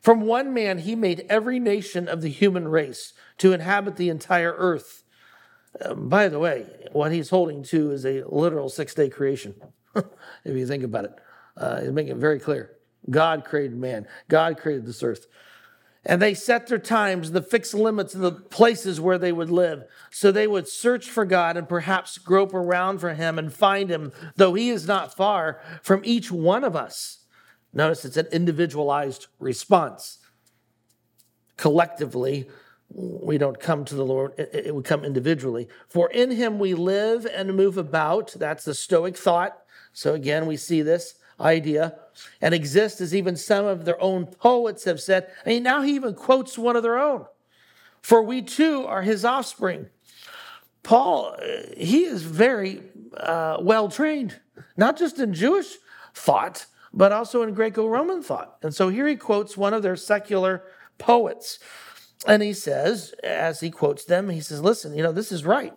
From 0.00 0.22
one 0.22 0.54
man 0.54 0.78
he 0.78 0.96
made 0.96 1.26
every 1.28 1.60
nation 1.60 2.08
of 2.08 2.22
the 2.22 2.30
human 2.30 2.68
race 2.68 3.12
to 3.38 3.52
inhabit 3.52 3.96
the 3.96 4.08
entire 4.08 4.54
earth. 4.56 5.01
Um, 5.80 6.08
by 6.08 6.28
the 6.28 6.38
way, 6.38 6.66
what 6.92 7.12
he's 7.12 7.30
holding 7.30 7.62
to 7.64 7.90
is 7.90 8.04
a 8.04 8.22
literal 8.26 8.68
six 8.68 8.94
day 8.94 9.08
creation, 9.08 9.54
if 9.94 10.04
you 10.44 10.66
think 10.66 10.84
about 10.84 11.06
it. 11.06 11.14
Uh, 11.56 11.80
he's 11.80 11.90
making 11.90 12.12
it 12.12 12.18
very 12.18 12.38
clear. 12.38 12.76
God 13.10 13.44
created 13.44 13.76
man, 13.76 14.06
God 14.28 14.58
created 14.58 14.86
this 14.86 15.02
earth. 15.02 15.26
And 16.04 16.20
they 16.20 16.34
set 16.34 16.66
their 16.66 16.80
times, 16.80 17.30
the 17.30 17.42
fixed 17.42 17.74
limits 17.74 18.12
of 18.14 18.22
the 18.22 18.32
places 18.32 19.00
where 19.00 19.18
they 19.18 19.30
would 19.30 19.50
live. 19.50 19.84
So 20.10 20.32
they 20.32 20.48
would 20.48 20.66
search 20.66 21.08
for 21.08 21.24
God 21.24 21.56
and 21.56 21.68
perhaps 21.68 22.18
grope 22.18 22.54
around 22.54 22.98
for 22.98 23.14
him 23.14 23.38
and 23.38 23.52
find 23.52 23.88
him, 23.88 24.12
though 24.34 24.54
he 24.54 24.70
is 24.70 24.86
not 24.88 25.16
far 25.16 25.60
from 25.80 26.00
each 26.04 26.32
one 26.32 26.64
of 26.64 26.74
us. 26.74 27.18
Notice 27.72 28.04
it's 28.04 28.16
an 28.16 28.26
individualized 28.32 29.28
response. 29.38 30.18
Collectively, 31.56 32.48
we 32.94 33.38
don't 33.38 33.58
come 33.58 33.84
to 33.86 33.94
the 33.94 34.04
Lord, 34.04 34.34
it 34.38 34.74
would 34.74 34.84
come 34.84 35.04
individually. 35.04 35.68
For 35.88 36.10
in 36.10 36.30
him 36.30 36.58
we 36.58 36.74
live 36.74 37.26
and 37.26 37.54
move 37.54 37.78
about. 37.78 38.34
That's 38.36 38.64
the 38.64 38.74
Stoic 38.74 39.16
thought. 39.16 39.56
So 39.92 40.14
again, 40.14 40.46
we 40.46 40.56
see 40.56 40.82
this 40.82 41.14
idea 41.40 41.98
and 42.40 42.54
exist 42.54 43.00
as 43.00 43.14
even 43.14 43.36
some 43.36 43.64
of 43.64 43.84
their 43.84 44.00
own 44.00 44.26
poets 44.26 44.84
have 44.84 45.00
said. 45.00 45.28
I 45.44 45.50
mean, 45.50 45.62
now 45.62 45.82
he 45.82 45.94
even 45.94 46.14
quotes 46.14 46.58
one 46.58 46.76
of 46.76 46.82
their 46.82 46.98
own. 46.98 47.26
For 48.00 48.22
we 48.22 48.42
too 48.42 48.84
are 48.86 49.02
his 49.02 49.24
offspring. 49.24 49.86
Paul, 50.82 51.36
he 51.76 52.04
is 52.04 52.22
very 52.22 52.82
uh, 53.16 53.58
well 53.60 53.88
trained, 53.88 54.40
not 54.76 54.98
just 54.98 55.18
in 55.18 55.32
Jewish 55.32 55.76
thought, 56.14 56.66
but 56.92 57.12
also 57.12 57.42
in 57.42 57.54
Greco 57.54 57.86
Roman 57.86 58.22
thought. 58.22 58.56
And 58.62 58.74
so 58.74 58.88
here 58.88 59.06
he 59.06 59.16
quotes 59.16 59.56
one 59.56 59.72
of 59.72 59.82
their 59.82 59.96
secular 59.96 60.64
poets. 60.98 61.58
And 62.26 62.42
he 62.42 62.52
says, 62.52 63.14
as 63.22 63.60
he 63.60 63.70
quotes 63.70 64.04
them, 64.04 64.28
he 64.28 64.40
says, 64.40 64.62
Listen, 64.62 64.96
you 64.96 65.02
know, 65.02 65.12
this 65.12 65.32
is 65.32 65.44
right. 65.44 65.74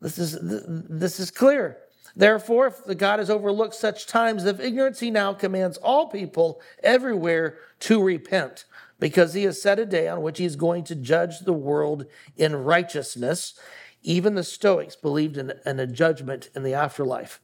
This 0.00 0.18
is, 0.18 0.38
this 0.42 1.20
is 1.20 1.30
clear. 1.30 1.78
Therefore, 2.14 2.68
if 2.68 2.84
the 2.84 2.94
God 2.94 3.18
has 3.18 3.28
overlooked 3.28 3.74
such 3.74 4.06
times 4.06 4.44
of 4.44 4.60
ignorance, 4.60 5.00
he 5.00 5.10
now 5.10 5.34
commands 5.34 5.76
all 5.78 6.08
people 6.08 6.60
everywhere 6.82 7.58
to 7.80 8.02
repent, 8.02 8.64
because 8.98 9.34
he 9.34 9.44
has 9.44 9.60
set 9.60 9.78
a 9.78 9.84
day 9.84 10.08
on 10.08 10.22
which 10.22 10.38
he 10.38 10.46
is 10.46 10.56
going 10.56 10.84
to 10.84 10.94
judge 10.94 11.40
the 11.40 11.52
world 11.52 12.06
in 12.36 12.56
righteousness. 12.56 13.58
Even 14.02 14.34
the 14.34 14.44
Stoics 14.44 14.96
believed 14.96 15.36
in, 15.36 15.52
in 15.66 15.78
a 15.78 15.86
judgment 15.86 16.48
in 16.54 16.62
the 16.62 16.72
afterlife. 16.72 17.40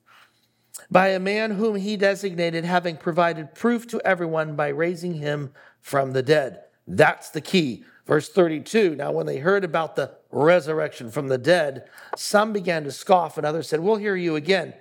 By 0.91 1.09
a 1.09 1.21
man 1.21 1.53
whom 1.53 1.77
he 1.77 1.99
designated, 1.99 2.65
having 2.65 2.97
provided 2.97 3.55
proof 3.55 3.87
to 3.89 4.01
everyone 4.07 4.57
by 4.57 4.69
raising 4.69 5.15
him 5.15 5.53
from 5.81 6.13
the 6.13 6.23
dead. 6.23 6.61
That's 6.87 7.29
the 7.31 7.41
key. 7.43 7.85
Verse 8.07 8.29
32 8.29 8.97
Now, 8.97 9.13
when 9.13 9.27
they 9.27 9.39
heard 9.39 9.65
about 9.65 9.97
the 9.97 10.13
resurrection 10.31 11.11
from 11.11 11.29
the 11.29 11.39
dead, 11.39 11.85
some 12.17 12.53
began 12.53 12.85
to 12.85 12.93
scoff, 12.93 13.37
and 13.37 13.47
others 13.47 13.69
said, 13.69 13.81
We'll 13.81 13.97
hear 13.97 14.17
you 14.17 14.37
again. 14.37 14.75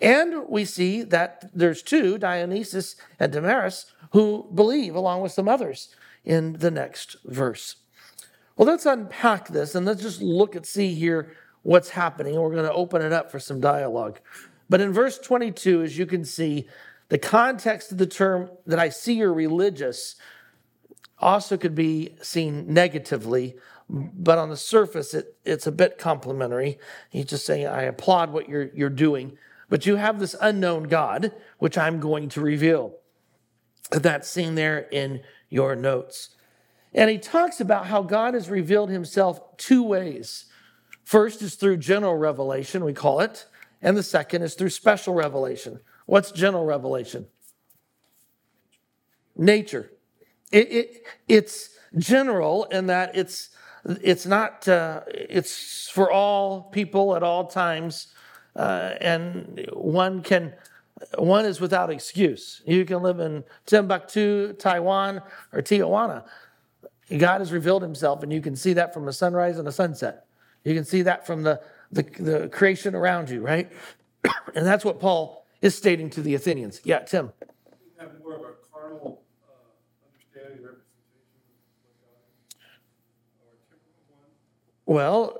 And 0.00 0.48
we 0.48 0.64
see 0.64 1.02
that 1.02 1.50
there's 1.52 1.82
two, 1.82 2.18
Dionysus 2.18 2.96
and 3.18 3.32
Damaris, 3.32 3.92
who 4.12 4.48
believe 4.54 4.94
along 4.94 5.22
with 5.22 5.32
some 5.32 5.48
others 5.48 5.94
in 6.24 6.54
the 6.54 6.70
next 6.70 7.16
verse. 7.24 7.76
Well, 8.56 8.68
let's 8.68 8.86
unpack 8.86 9.48
this 9.48 9.74
and 9.74 9.86
let's 9.86 10.02
just 10.02 10.20
look 10.20 10.54
and 10.54 10.64
see 10.64 10.94
here 10.94 11.32
what's 11.62 11.90
happening. 11.90 12.34
We're 12.34 12.52
going 12.52 12.64
to 12.64 12.72
open 12.72 13.02
it 13.02 13.12
up 13.12 13.30
for 13.30 13.40
some 13.40 13.60
dialogue. 13.60 14.20
But 14.68 14.80
in 14.80 14.92
verse 14.92 15.18
22, 15.18 15.82
as 15.82 15.98
you 15.98 16.06
can 16.06 16.24
see, 16.24 16.68
the 17.08 17.18
context 17.18 17.90
of 17.90 17.98
the 17.98 18.06
term 18.06 18.50
that 18.66 18.78
I 18.78 18.90
see 18.90 19.14
you're 19.14 19.32
religious 19.32 20.16
also 21.20 21.56
could 21.56 21.74
be 21.74 22.16
seen 22.22 22.72
negatively, 22.72 23.56
but 23.88 24.38
on 24.38 24.50
the 24.50 24.56
surface, 24.56 25.14
it, 25.14 25.36
it's 25.44 25.66
a 25.66 25.72
bit 25.72 25.98
complimentary. 25.98 26.78
He's 27.10 27.26
just 27.26 27.46
saying, 27.46 27.66
I 27.66 27.82
applaud 27.82 28.32
what 28.32 28.48
you're, 28.48 28.70
you're 28.74 28.90
doing, 28.90 29.36
but 29.68 29.86
you 29.86 29.96
have 29.96 30.18
this 30.18 30.36
unknown 30.40 30.84
God, 30.84 31.32
which 31.58 31.76
I'm 31.78 32.00
going 32.00 32.28
to 32.30 32.40
reveal. 32.40 32.96
That's 33.90 34.28
seen 34.28 34.54
there 34.54 34.78
in 34.78 35.22
your 35.48 35.74
notes. 35.74 36.30
And 36.94 37.10
he 37.10 37.18
talks 37.18 37.60
about 37.60 37.86
how 37.86 38.02
God 38.02 38.34
has 38.34 38.50
revealed 38.50 38.90
himself 38.90 39.56
two 39.56 39.82
ways. 39.82 40.46
First 41.04 41.42
is 41.42 41.54
through 41.54 41.78
general 41.78 42.16
revelation, 42.16 42.84
we 42.84 42.92
call 42.92 43.20
it, 43.20 43.46
and 43.80 43.96
the 43.96 44.02
second 44.02 44.42
is 44.42 44.54
through 44.54 44.70
special 44.70 45.14
revelation. 45.14 45.80
What's 46.06 46.32
general 46.32 46.64
revelation? 46.64 47.26
Nature. 49.36 49.90
It, 50.52 50.72
it, 50.72 51.02
it's 51.26 51.70
general 51.96 52.64
in 52.64 52.86
that 52.86 53.16
it's, 53.16 53.50
it's 53.84 54.26
not, 54.26 54.66
uh, 54.68 55.02
it's 55.08 55.88
for 55.90 56.10
all 56.10 56.62
people 56.62 57.16
at 57.16 57.22
all 57.22 57.46
times. 57.46 58.08
Uh, 58.56 58.94
and 59.00 59.66
one 59.72 60.22
can, 60.22 60.52
one 61.16 61.44
is 61.44 61.60
without 61.60 61.90
excuse. 61.90 62.62
You 62.66 62.84
can 62.84 63.02
live 63.02 63.20
in 63.20 63.44
Timbuktu, 63.66 64.54
Taiwan, 64.54 65.22
or 65.52 65.62
Tijuana. 65.62 66.24
God 67.16 67.40
has 67.40 67.52
revealed 67.52 67.82
himself, 67.82 68.22
and 68.22 68.32
you 68.32 68.40
can 68.40 68.56
see 68.56 68.74
that 68.74 68.92
from 68.92 69.06
the 69.06 69.12
sunrise 69.12 69.58
and 69.58 69.66
the 69.66 69.72
sunset. 69.72 70.26
You 70.64 70.74
can 70.74 70.84
see 70.84 71.02
that 71.02 71.26
from 71.26 71.42
the, 71.42 71.60
the, 71.90 72.02
the 72.02 72.48
creation 72.48 72.94
around 72.94 73.30
you, 73.30 73.40
right? 73.40 73.70
and 74.54 74.66
that's 74.66 74.84
what 74.84 75.00
Paul 75.00 75.46
is 75.62 75.74
stating 75.74 76.10
to 76.10 76.22
the 76.22 76.34
Athenians. 76.34 76.80
Yeah, 76.84 77.00
Tim. 77.00 77.32
Well, 84.88 85.38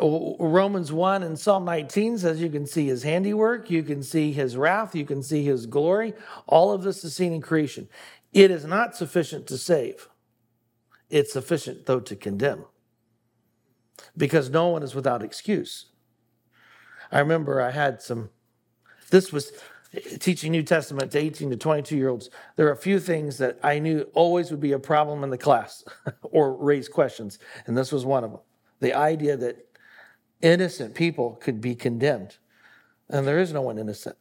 uh, 0.00 0.06
Romans 0.38 0.92
1 0.92 1.24
and 1.24 1.36
Psalm 1.36 1.64
19 1.64 2.18
says 2.18 2.40
you 2.40 2.48
can 2.48 2.64
see 2.64 2.86
his 2.86 3.02
handiwork, 3.02 3.68
you 3.68 3.82
can 3.82 4.04
see 4.04 4.30
his 4.30 4.56
wrath, 4.56 4.94
you 4.94 5.04
can 5.04 5.20
see 5.20 5.42
his 5.42 5.66
glory. 5.66 6.14
All 6.46 6.70
of 6.70 6.84
this 6.84 7.02
is 7.02 7.16
seen 7.16 7.32
in 7.32 7.40
creation. 7.40 7.88
It 8.32 8.52
is 8.52 8.64
not 8.64 8.94
sufficient 8.94 9.48
to 9.48 9.58
save, 9.58 10.08
it's 11.10 11.32
sufficient, 11.32 11.86
though, 11.86 11.98
to 11.98 12.14
condemn 12.14 12.66
because 14.16 14.48
no 14.48 14.68
one 14.68 14.84
is 14.84 14.94
without 14.94 15.24
excuse. 15.24 15.86
I 17.10 17.18
remember 17.18 17.60
I 17.60 17.72
had 17.72 18.00
some, 18.00 18.30
this 19.10 19.32
was 19.32 19.50
teaching 20.20 20.52
New 20.52 20.62
Testament 20.62 21.10
to 21.10 21.18
18 21.18 21.50
to 21.50 21.56
22 21.56 21.96
year 21.96 22.10
olds. 22.10 22.30
There 22.54 22.68
are 22.68 22.72
a 22.72 22.76
few 22.76 23.00
things 23.00 23.38
that 23.38 23.58
I 23.60 23.80
knew 23.80 24.02
always 24.14 24.52
would 24.52 24.60
be 24.60 24.70
a 24.70 24.78
problem 24.78 25.24
in 25.24 25.30
the 25.30 25.38
class 25.38 25.82
or 26.22 26.54
raise 26.54 26.88
questions, 26.88 27.40
and 27.66 27.76
this 27.76 27.90
was 27.90 28.04
one 28.04 28.22
of 28.22 28.30
them 28.30 28.40
the 28.80 28.94
idea 28.94 29.36
that 29.36 29.66
innocent 30.40 30.94
people 30.94 31.32
could 31.40 31.60
be 31.60 31.74
condemned. 31.74 32.36
And 33.08 33.26
there 33.26 33.38
is 33.38 33.52
no 33.52 33.62
one 33.62 33.78
innocent. 33.78 34.16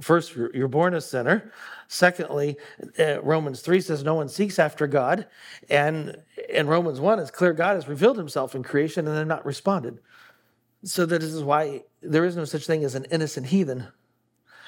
First, 0.00 0.34
you're 0.34 0.68
born 0.68 0.94
a 0.94 1.00
sinner. 1.00 1.52
Secondly, 1.88 2.56
uh, 2.98 3.20
Romans 3.22 3.60
3 3.60 3.80
says 3.80 4.04
no 4.04 4.14
one 4.14 4.28
seeks 4.28 4.58
after 4.58 4.86
God. 4.86 5.26
And 5.68 6.16
in 6.48 6.68
Romans 6.68 7.00
1, 7.00 7.18
it's 7.18 7.30
clear 7.30 7.52
God 7.52 7.74
has 7.74 7.88
revealed 7.88 8.16
himself 8.16 8.54
in 8.54 8.62
creation 8.62 9.06
and 9.06 9.16
then 9.16 9.28
not 9.28 9.44
responded. 9.44 9.98
So 10.84 11.04
that 11.06 11.22
is 11.22 11.42
why 11.42 11.82
there 12.00 12.24
is 12.24 12.36
no 12.36 12.44
such 12.44 12.66
thing 12.66 12.84
as 12.84 12.94
an 12.94 13.06
innocent 13.10 13.48
heathen. 13.48 13.88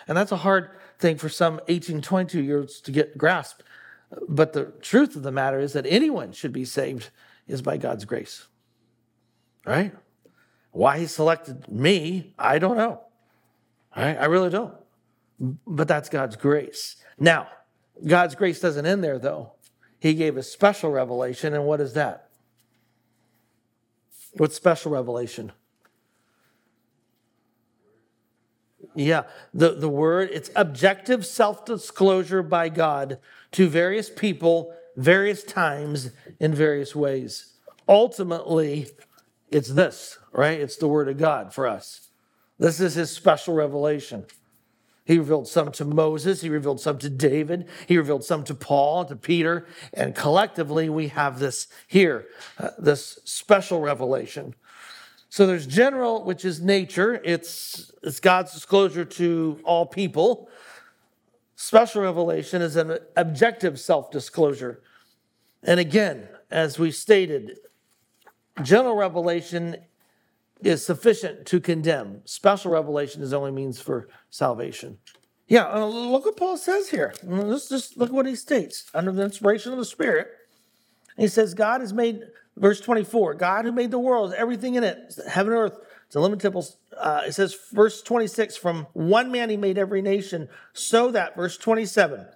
And 0.08 0.18
that's 0.18 0.32
a 0.32 0.36
hard 0.38 0.70
thing 0.98 1.16
for 1.16 1.28
some 1.28 1.60
18, 1.68 2.02
22 2.02 2.42
years 2.42 2.80
to 2.80 2.90
get 2.90 3.16
grasped. 3.16 3.62
But 4.28 4.52
the 4.52 4.72
truth 4.82 5.16
of 5.16 5.22
the 5.22 5.32
matter 5.32 5.60
is 5.60 5.72
that 5.72 5.86
anyone 5.86 6.32
should 6.32 6.52
be 6.52 6.64
saved 6.64 7.10
is 7.46 7.62
by 7.62 7.76
God's 7.76 8.04
grace 8.04 8.48
right? 9.64 9.94
Why 10.70 10.98
he 10.98 11.06
selected 11.06 11.68
me, 11.70 12.34
I 12.38 12.58
don't 12.58 12.76
know. 12.76 13.02
Right? 13.96 14.16
I 14.18 14.24
really 14.26 14.50
don't. 14.50 14.74
But 15.66 15.88
that's 15.88 16.08
God's 16.08 16.36
grace. 16.36 16.96
Now, 17.18 17.48
God's 18.06 18.34
grace 18.34 18.60
doesn't 18.60 18.86
end 18.86 19.04
there, 19.04 19.18
though. 19.18 19.52
He 19.98 20.14
gave 20.14 20.36
a 20.36 20.42
special 20.42 20.90
revelation, 20.90 21.54
and 21.54 21.64
what 21.64 21.80
is 21.80 21.92
that? 21.92 22.28
What 24.34 24.52
special 24.52 24.90
revelation? 24.90 25.52
Yeah, 28.94 29.22
the, 29.54 29.74
the 29.74 29.88
word, 29.88 30.30
it's 30.32 30.50
objective 30.56 31.24
self 31.24 31.64
disclosure 31.64 32.42
by 32.42 32.68
God 32.68 33.18
to 33.52 33.68
various 33.68 34.10
people, 34.10 34.74
various 34.96 35.44
times, 35.44 36.10
in 36.40 36.54
various 36.54 36.94
ways. 36.94 37.54
Ultimately, 37.88 38.88
it's 39.52 39.68
this, 39.68 40.18
right? 40.32 40.58
It's 40.58 40.76
the 40.76 40.88
Word 40.88 41.08
of 41.08 41.18
God 41.18 41.52
for 41.52 41.66
us. 41.66 42.08
This 42.58 42.80
is 42.80 42.94
His 42.94 43.10
special 43.10 43.54
revelation. 43.54 44.24
He 45.04 45.18
revealed 45.18 45.48
some 45.48 45.72
to 45.72 45.84
Moses, 45.84 46.40
He 46.40 46.48
revealed 46.48 46.80
some 46.80 46.98
to 46.98 47.10
David, 47.10 47.68
He 47.86 47.98
revealed 47.98 48.24
some 48.24 48.44
to 48.44 48.54
Paul, 48.54 49.04
to 49.04 49.16
Peter, 49.16 49.66
and 49.92 50.14
collectively 50.14 50.88
we 50.88 51.08
have 51.08 51.38
this 51.38 51.66
here, 51.86 52.26
uh, 52.58 52.70
this 52.78 53.18
special 53.24 53.80
revelation. 53.80 54.54
So 55.28 55.46
there's 55.46 55.66
general, 55.66 56.24
which 56.24 56.44
is 56.44 56.60
nature, 56.60 57.20
it's, 57.24 57.90
it's 58.02 58.20
God's 58.20 58.52
disclosure 58.52 59.04
to 59.04 59.58
all 59.64 59.86
people. 59.86 60.48
Special 61.56 62.02
revelation 62.02 62.60
is 62.60 62.76
an 62.76 62.98
objective 63.16 63.80
self 63.80 64.10
disclosure. 64.10 64.82
And 65.62 65.80
again, 65.80 66.28
as 66.50 66.78
we 66.78 66.90
stated, 66.90 67.56
General 68.62 68.96
revelation 68.96 69.76
is 70.62 70.84
sufficient 70.84 71.46
to 71.46 71.60
condemn. 71.60 72.22
Special 72.24 72.70
revelation 72.70 73.22
is 73.22 73.32
only 73.32 73.50
means 73.50 73.80
for 73.80 74.08
salvation. 74.30 74.98
Yeah, 75.48 75.72
uh, 75.72 75.84
look 75.86 76.24
what 76.24 76.36
Paul 76.36 76.56
says 76.56 76.90
here. 76.90 77.14
Let's 77.22 77.68
just 77.68 77.96
look 77.96 78.12
what 78.12 78.26
he 78.26 78.36
states 78.36 78.90
under 78.94 79.12
the 79.12 79.22
inspiration 79.22 79.72
of 79.72 79.78
the 79.78 79.84
Spirit. 79.84 80.28
He 81.16 81.28
says, 81.28 81.54
God 81.54 81.80
has 81.80 81.92
made, 81.92 82.22
verse 82.56 82.80
24, 82.80 83.34
God 83.34 83.64
who 83.64 83.72
made 83.72 83.90
the 83.90 83.98
world, 83.98 84.32
everything 84.34 84.76
in 84.76 84.84
it, 84.84 85.14
heaven 85.28 85.52
and 85.52 85.62
earth, 85.62 85.78
it's 86.06 86.16
illimitable. 86.16 86.66
Uh, 86.96 87.22
it 87.26 87.32
says, 87.32 87.56
verse 87.72 88.02
26, 88.02 88.56
from 88.56 88.86
one 88.92 89.30
man 89.32 89.50
he 89.50 89.56
made 89.56 89.78
every 89.78 90.02
nation, 90.02 90.48
so 90.72 91.10
that, 91.10 91.36
verse 91.36 91.56
27, 91.56 92.26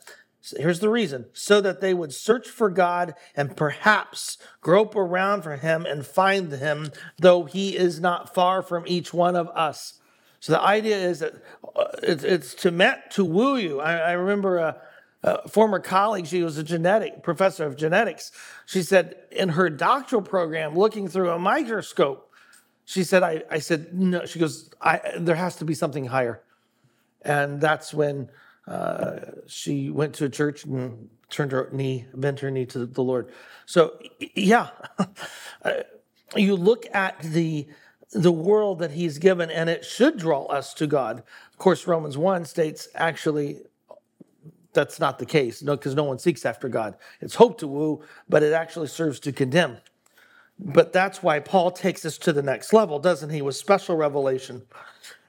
here's 0.57 0.81
the 0.81 0.89
reason, 0.89 1.27
so 1.33 1.61
that 1.61 1.81
they 1.81 1.95
would 1.95 2.13
search 2.13 2.49
for 2.49 2.71
God 2.71 3.15
and 3.35 3.57
perhaps 3.57 4.39
grope 4.61 4.95
around 4.95 5.43
for 5.43 5.57
him 5.57 5.87
and 5.87 6.07
find 6.07 6.53
him, 6.53 6.93
though 7.19 7.45
he 7.45 7.77
is 7.77 8.01
not 8.01 8.35
far 8.35 8.63
from 8.63 8.85
each 8.87 9.13
one 9.15 9.37
of 9.37 9.49
us. 9.49 10.01
So 10.41 10.53
the 10.53 10.61
idea 10.61 10.97
is 10.97 11.21
that 11.21 11.35
uh, 11.75 11.85
it's, 12.03 12.23
it's 12.23 12.55
to 12.57 12.71
meant 12.71 13.11
to 13.13 13.25
woo 13.25 13.57
you. 13.57 13.81
I, 13.81 13.97
I 13.97 14.13
remember 14.13 14.59
a, 14.59 14.77
a, 15.23 15.49
former 15.49 15.81
colleague, 15.81 16.27
she 16.27 16.43
was 16.43 16.59
a 16.59 16.63
genetic 16.63 17.23
professor 17.23 17.65
of 17.65 17.77
genetics. 17.77 18.31
She 18.67 18.83
said 18.83 19.17
in 19.33 19.51
her 19.51 19.71
doctoral 19.71 20.23
program, 20.23 20.77
looking 20.77 21.09
through 21.09 21.31
a 21.31 21.39
microscope, 21.39 22.31
she 22.85 23.03
said, 23.03 23.23
I, 23.23 23.43
I 23.51 23.59
said, 23.59 23.93
no, 23.93 24.25
she 24.27 24.39
goes, 24.39 24.71
I 24.81 25.01
there 25.19 25.35
has 25.35 25.57
to 25.57 25.65
be 25.65 25.75
something 25.75 26.07
higher. 26.07 26.43
And 27.23 27.61
that's 27.61 27.93
when 27.93 28.31
uh, 28.67 29.19
she 29.47 29.91
went 29.91 30.15
to 30.15 30.25
a 30.25 30.29
church 30.29 30.65
and 30.65 31.09
turned 31.31 31.53
her 31.53 31.69
knee, 31.73 32.07
bent 32.15 32.41
her 32.41 32.51
knee 32.51 32.67
to 32.67 32.87
the 32.87 33.03
Lord. 33.03 33.31
So, 33.65 33.99
yeah, 34.35 34.71
you 36.37 36.57
look 36.57 36.87
at 36.95 37.21
the 37.21 37.67
the 38.13 38.33
world 38.33 38.79
that 38.79 38.93
he's 38.93 39.19
given, 39.19 39.51
and 39.51 39.69
it 39.69 39.85
should 39.85 40.17
draw 40.17 40.45
us 40.45 40.73
to 40.75 40.87
God. 40.87 41.23
Of 41.53 41.59
course, 41.59 41.87
Romans 41.87 42.17
1 42.17 42.45
states 42.45 42.89
actually 42.95 43.63
that's 44.77 45.01
not 45.01 45.19
the 45.19 45.27
case, 45.27 45.63
no, 45.63 45.75
because 45.75 45.97
no 45.97 46.05
one 46.05 46.21
seeks 46.21 46.45
after 46.47 46.69
God. 46.69 46.97
It's 47.21 47.35
hope 47.35 47.59
to 47.59 47.67
woo, 47.67 48.03
but 48.29 48.45
it 48.45 48.53
actually 48.53 48.89
serves 48.89 49.19
to 49.21 49.33
condemn. 49.33 49.79
But 50.59 50.93
that's 50.93 51.23
why 51.23 51.41
Paul 51.41 51.71
takes 51.71 52.05
us 52.05 52.17
to 52.19 52.33
the 52.33 52.43
next 52.43 52.73
level, 52.73 52.99
doesn't 52.99 53.31
he, 53.31 53.43
with 53.43 53.57
special 53.57 53.97
revelation. 53.97 54.63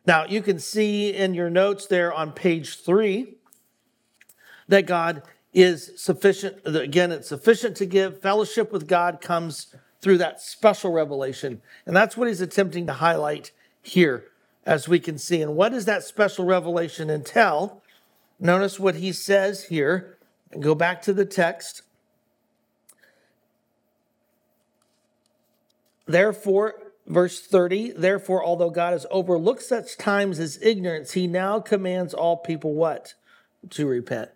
Now, 0.07 0.25
you 0.25 0.41
can 0.41 0.57
see 0.57 1.13
in 1.13 1.33
your 1.33 1.49
notes 1.49 1.85
there 1.85 2.13
on 2.13 2.31
page 2.31 2.79
three 2.79 3.35
that 4.69 4.85
God 4.85 5.21
is 5.53 5.91
sufficient. 5.97 6.59
Again, 6.65 7.11
it's 7.11 7.27
sufficient 7.27 7.75
to 7.77 7.85
give. 7.85 8.21
Fellowship 8.21 8.71
with 8.71 8.87
God 8.87 9.19
comes 9.19 9.75
through 9.99 10.19
that 10.19 10.39
special 10.39 10.93
revelation. 10.93 11.61
And 11.85 11.93
that's 11.93 12.15
what 12.15 12.29
he's 12.29 12.39
attempting 12.39 12.87
to 12.87 12.93
highlight 12.93 13.51
here, 13.81 14.31
as 14.65 14.87
we 14.87 14.97
can 14.99 15.17
see. 15.17 15.41
And 15.41 15.57
what 15.57 15.73
does 15.73 15.83
that 15.85 16.03
special 16.03 16.45
revelation 16.45 17.09
entail? 17.09 17.83
Notice 18.39 18.79
what 18.79 18.95
he 18.95 19.11
says 19.11 19.65
here, 19.65 20.17
and 20.51 20.63
go 20.63 20.73
back 20.73 21.01
to 21.01 21.11
the 21.11 21.25
text. 21.25 21.81
Therefore, 26.05 26.86
verse 27.07 27.39
30, 27.39 27.93
therefore, 27.93 28.43
although 28.43 28.69
God 28.69 28.93
has 28.93 29.05
overlooked 29.09 29.63
such 29.63 29.97
times 29.97 30.39
as 30.39 30.61
ignorance, 30.61 31.13
he 31.13 31.25
now 31.25 31.59
commands 31.59 32.13
all 32.13 32.37
people 32.37 32.73
what? 32.73 33.15
To 33.71 33.87
repent 33.87 34.29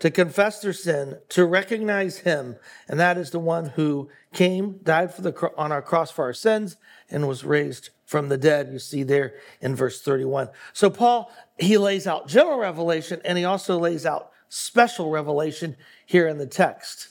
to 0.00 0.10
confess 0.10 0.60
their 0.60 0.72
sin, 0.72 1.18
to 1.30 1.46
recognize 1.46 2.18
him, 2.18 2.56
and 2.88 2.98
that 3.00 3.16
is 3.16 3.30
the 3.30 3.38
one 3.38 3.66
who 3.70 4.08
came, 4.32 4.78
died 4.82 5.14
for 5.14 5.22
the 5.22 5.50
on 5.56 5.72
our 5.72 5.82
cross 5.82 6.10
for 6.10 6.24
our 6.24 6.32
sins, 6.32 6.76
and 7.10 7.28
was 7.28 7.44
raised 7.44 7.90
from 8.04 8.28
the 8.28 8.36
dead. 8.36 8.70
You 8.72 8.78
see 8.78 9.02
there 9.02 9.34
in 9.60 9.74
verse 9.74 10.02
31. 10.02 10.50
So 10.72 10.90
Paul, 10.90 11.32
he 11.58 11.78
lays 11.78 12.06
out 12.06 12.28
general 12.28 12.58
revelation 12.58 13.20
and 13.24 13.38
he 13.38 13.44
also 13.44 13.78
lays 13.78 14.04
out 14.04 14.30
special 14.48 15.10
revelation 15.10 15.76
here 16.04 16.28
in 16.28 16.38
the 16.38 16.46
text. 16.46 17.08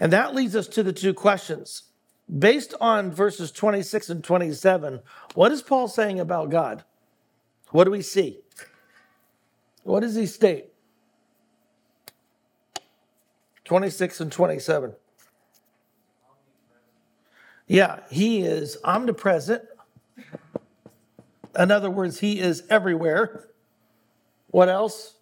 And 0.00 0.12
that 0.12 0.34
leads 0.34 0.56
us 0.56 0.66
to 0.68 0.82
the 0.82 0.92
two 0.92 1.14
questions. 1.14 1.84
Based 2.38 2.74
on 2.80 3.12
verses 3.12 3.52
26 3.52 4.08
and 4.10 4.24
27, 4.24 5.00
what 5.34 5.52
is 5.52 5.62
Paul 5.62 5.88
saying 5.88 6.18
about 6.18 6.50
God? 6.50 6.84
What 7.70 7.84
do 7.84 7.90
we 7.90 8.02
see? 8.02 8.40
What 9.82 10.00
does 10.00 10.14
he 10.14 10.26
state? 10.26 10.68
26 13.64 14.20
and 14.20 14.32
27. 14.32 14.94
Yeah, 17.66 18.00
he 18.10 18.42
is 18.42 18.76
omnipresent. 18.84 19.62
In 21.58 21.70
other 21.70 21.90
words, 21.90 22.20
he 22.20 22.40
is 22.40 22.62
everywhere. 22.68 23.48
What 24.48 24.68
else? 24.68 25.14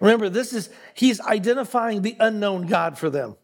Remember, 0.00 0.28
this 0.28 0.52
is, 0.52 0.68
he's 0.94 1.20
identifying 1.20 2.02
the 2.02 2.16
unknown 2.18 2.66
God 2.66 2.98
for 2.98 3.08
them. 3.08 3.36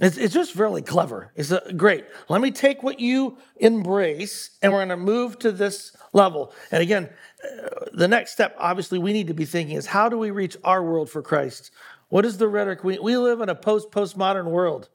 It's, 0.00 0.16
it's 0.16 0.34
just 0.34 0.56
really 0.56 0.82
clever. 0.82 1.30
It's 1.36 1.52
a, 1.52 1.72
great. 1.72 2.04
Let 2.28 2.40
me 2.40 2.50
take 2.50 2.82
what 2.82 2.98
you 2.98 3.38
embrace 3.56 4.50
and 4.60 4.72
we're 4.72 4.80
going 4.84 4.88
to 4.88 4.96
move 4.96 5.38
to 5.40 5.52
this 5.52 5.96
level. 6.12 6.52
And 6.72 6.82
again, 6.82 7.10
uh, 7.44 7.68
the 7.92 8.08
next 8.08 8.32
step, 8.32 8.56
obviously, 8.58 8.98
we 8.98 9.12
need 9.12 9.28
to 9.28 9.34
be 9.34 9.44
thinking 9.44 9.76
is 9.76 9.86
how 9.86 10.08
do 10.08 10.18
we 10.18 10.32
reach 10.32 10.56
our 10.64 10.82
world 10.82 11.10
for 11.10 11.22
Christ? 11.22 11.70
What 12.08 12.24
is 12.24 12.38
the 12.38 12.48
rhetoric? 12.48 12.82
We, 12.82 12.98
we 12.98 13.16
live 13.16 13.40
in 13.40 13.48
a 13.48 13.54
post 13.54 13.92
postmodern 13.92 14.46
world. 14.46 14.88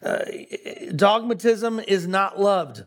Uh, 0.00 0.20
dogmatism 0.94 1.80
is 1.80 2.06
not 2.06 2.40
loved. 2.40 2.84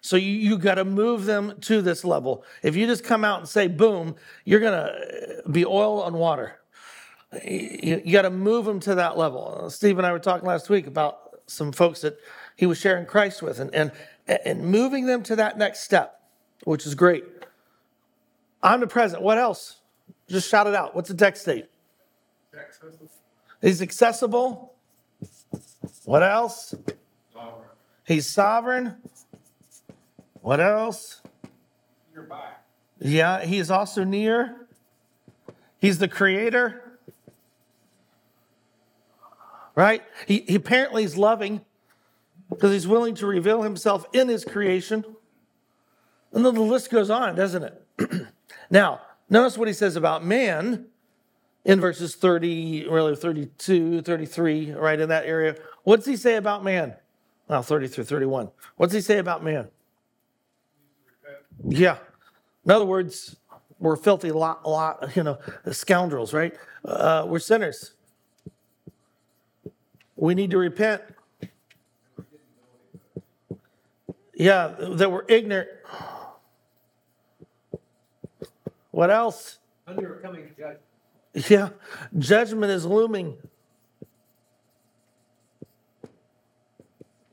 So 0.00 0.16
you, 0.16 0.30
you 0.30 0.58
got 0.58 0.76
to 0.76 0.84
move 0.84 1.24
them 1.24 1.54
to 1.62 1.82
this 1.82 2.04
level. 2.04 2.44
If 2.62 2.76
you 2.76 2.86
just 2.86 3.02
come 3.02 3.24
out 3.24 3.40
and 3.40 3.48
say, 3.48 3.66
boom, 3.66 4.14
you're 4.44 4.60
going 4.60 4.72
to 4.72 5.42
be 5.50 5.64
oil 5.64 6.02
on 6.02 6.14
water. 6.14 6.60
You, 7.32 8.02
you 8.04 8.12
got 8.12 8.22
to 8.22 8.30
move 8.30 8.64
them 8.64 8.80
to 8.80 8.94
that 8.94 9.18
level. 9.18 9.68
Steve 9.70 9.98
and 9.98 10.06
I 10.06 10.12
were 10.12 10.18
talking 10.18 10.48
last 10.48 10.70
week 10.70 10.86
about 10.86 11.40
some 11.46 11.72
folks 11.72 12.00
that 12.00 12.18
he 12.56 12.66
was 12.66 12.78
sharing 12.78 13.06
Christ 13.06 13.42
with 13.42 13.60
and, 13.60 13.74
and, 13.74 13.92
and 14.26 14.64
moving 14.64 15.06
them 15.06 15.22
to 15.24 15.36
that 15.36 15.58
next 15.58 15.80
step, 15.80 16.20
which 16.64 16.86
is 16.86 16.94
great. 16.94 17.24
I'm 18.62 18.80
the 18.80 18.86
Omnipresent. 18.86 19.22
What 19.22 19.38
else? 19.38 19.76
Just 20.28 20.48
shout 20.48 20.66
it 20.66 20.74
out. 20.74 20.94
What's 20.94 21.08
the 21.08 21.14
text 21.14 21.42
state? 21.42 21.66
He's 23.62 23.82
accessible. 23.82 24.74
What 26.04 26.22
else? 26.22 26.74
Sovereign. 27.32 27.68
He's 28.04 28.26
sovereign. 28.26 28.96
What 30.40 30.60
else? 30.60 31.20
Nearby. 32.14 32.48
Yeah, 33.00 33.44
he 33.44 33.58
is 33.58 33.70
also 33.70 34.04
near. 34.04 34.66
He's 35.80 35.98
the 35.98 36.08
creator 36.08 36.87
right? 39.78 40.02
He, 40.26 40.40
he 40.48 40.56
apparently 40.56 41.04
is 41.04 41.16
loving 41.16 41.60
because 42.50 42.72
he's 42.72 42.88
willing 42.88 43.14
to 43.14 43.26
reveal 43.28 43.62
himself 43.62 44.04
in 44.12 44.28
his 44.28 44.44
creation. 44.44 45.04
And 46.32 46.44
then 46.44 46.54
the 46.56 46.62
list 46.62 46.90
goes 46.90 47.10
on, 47.10 47.36
doesn't 47.36 47.62
it? 47.62 48.26
now, 48.70 49.00
notice 49.30 49.56
what 49.56 49.68
he 49.68 49.74
says 49.74 49.94
about 49.94 50.24
man 50.24 50.86
in 51.64 51.80
verses 51.80 52.16
30, 52.16 52.88
really 52.88 53.14
32, 53.14 54.02
33, 54.02 54.72
right 54.72 54.98
in 54.98 55.10
that 55.10 55.26
area. 55.26 55.54
What's 55.84 56.06
he 56.06 56.16
say 56.16 56.34
about 56.34 56.64
man? 56.64 56.96
Well, 57.46 57.62
30 57.62 57.86
through 57.86 58.04
31. 58.04 58.50
What's 58.78 58.92
he 58.92 59.00
say 59.00 59.18
about 59.18 59.44
man? 59.44 59.68
Yeah. 61.68 61.98
In 62.64 62.72
other 62.72 62.84
words, 62.84 63.36
we're 63.78 63.94
filthy 63.94 64.32
lot, 64.32 64.68
lot 64.68 65.14
you 65.14 65.22
know, 65.22 65.38
scoundrels, 65.70 66.34
right? 66.34 66.52
Uh, 66.84 67.26
we're 67.28 67.38
sinners. 67.38 67.94
We 70.18 70.34
need 70.34 70.50
to 70.50 70.58
repent. 70.58 71.02
Yeah, 74.34 74.74
that 74.78 75.10
we're 75.10 75.24
ignorant. 75.28 75.68
What 78.90 79.10
else? 79.10 79.58
Under 79.86 80.18
coming 80.20 80.50
judgment. 80.58 80.80
Yeah, 81.48 81.68
judgment 82.18 82.72
is 82.72 82.84
looming. 82.84 83.36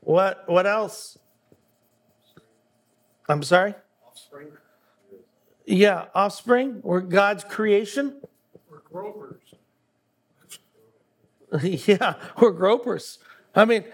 What 0.00 0.48
what 0.48 0.66
else? 0.66 1.18
I'm 3.28 3.42
sorry? 3.42 3.74
Offspring. 4.06 4.48
Yeah, 5.64 6.04
offspring. 6.14 6.80
We're 6.84 7.00
God's 7.00 7.42
creation. 7.42 8.20
We're 8.70 8.78
gropers. 8.78 9.40
yeah, 11.62 12.14
we're 12.40 12.50
gropers. 12.50 13.18
I 13.54 13.64
mean, 13.64 13.84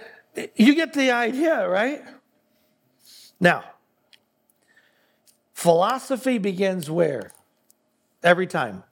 you 0.57 0.75
get 0.75 0.93
the 0.93 1.11
idea, 1.11 1.69
right? 1.69 2.03
Now, 3.39 3.65
philosophy 5.53 6.39
begins 6.39 6.91
where? 6.91 7.33
Every 8.23 8.47
time. 8.47 8.85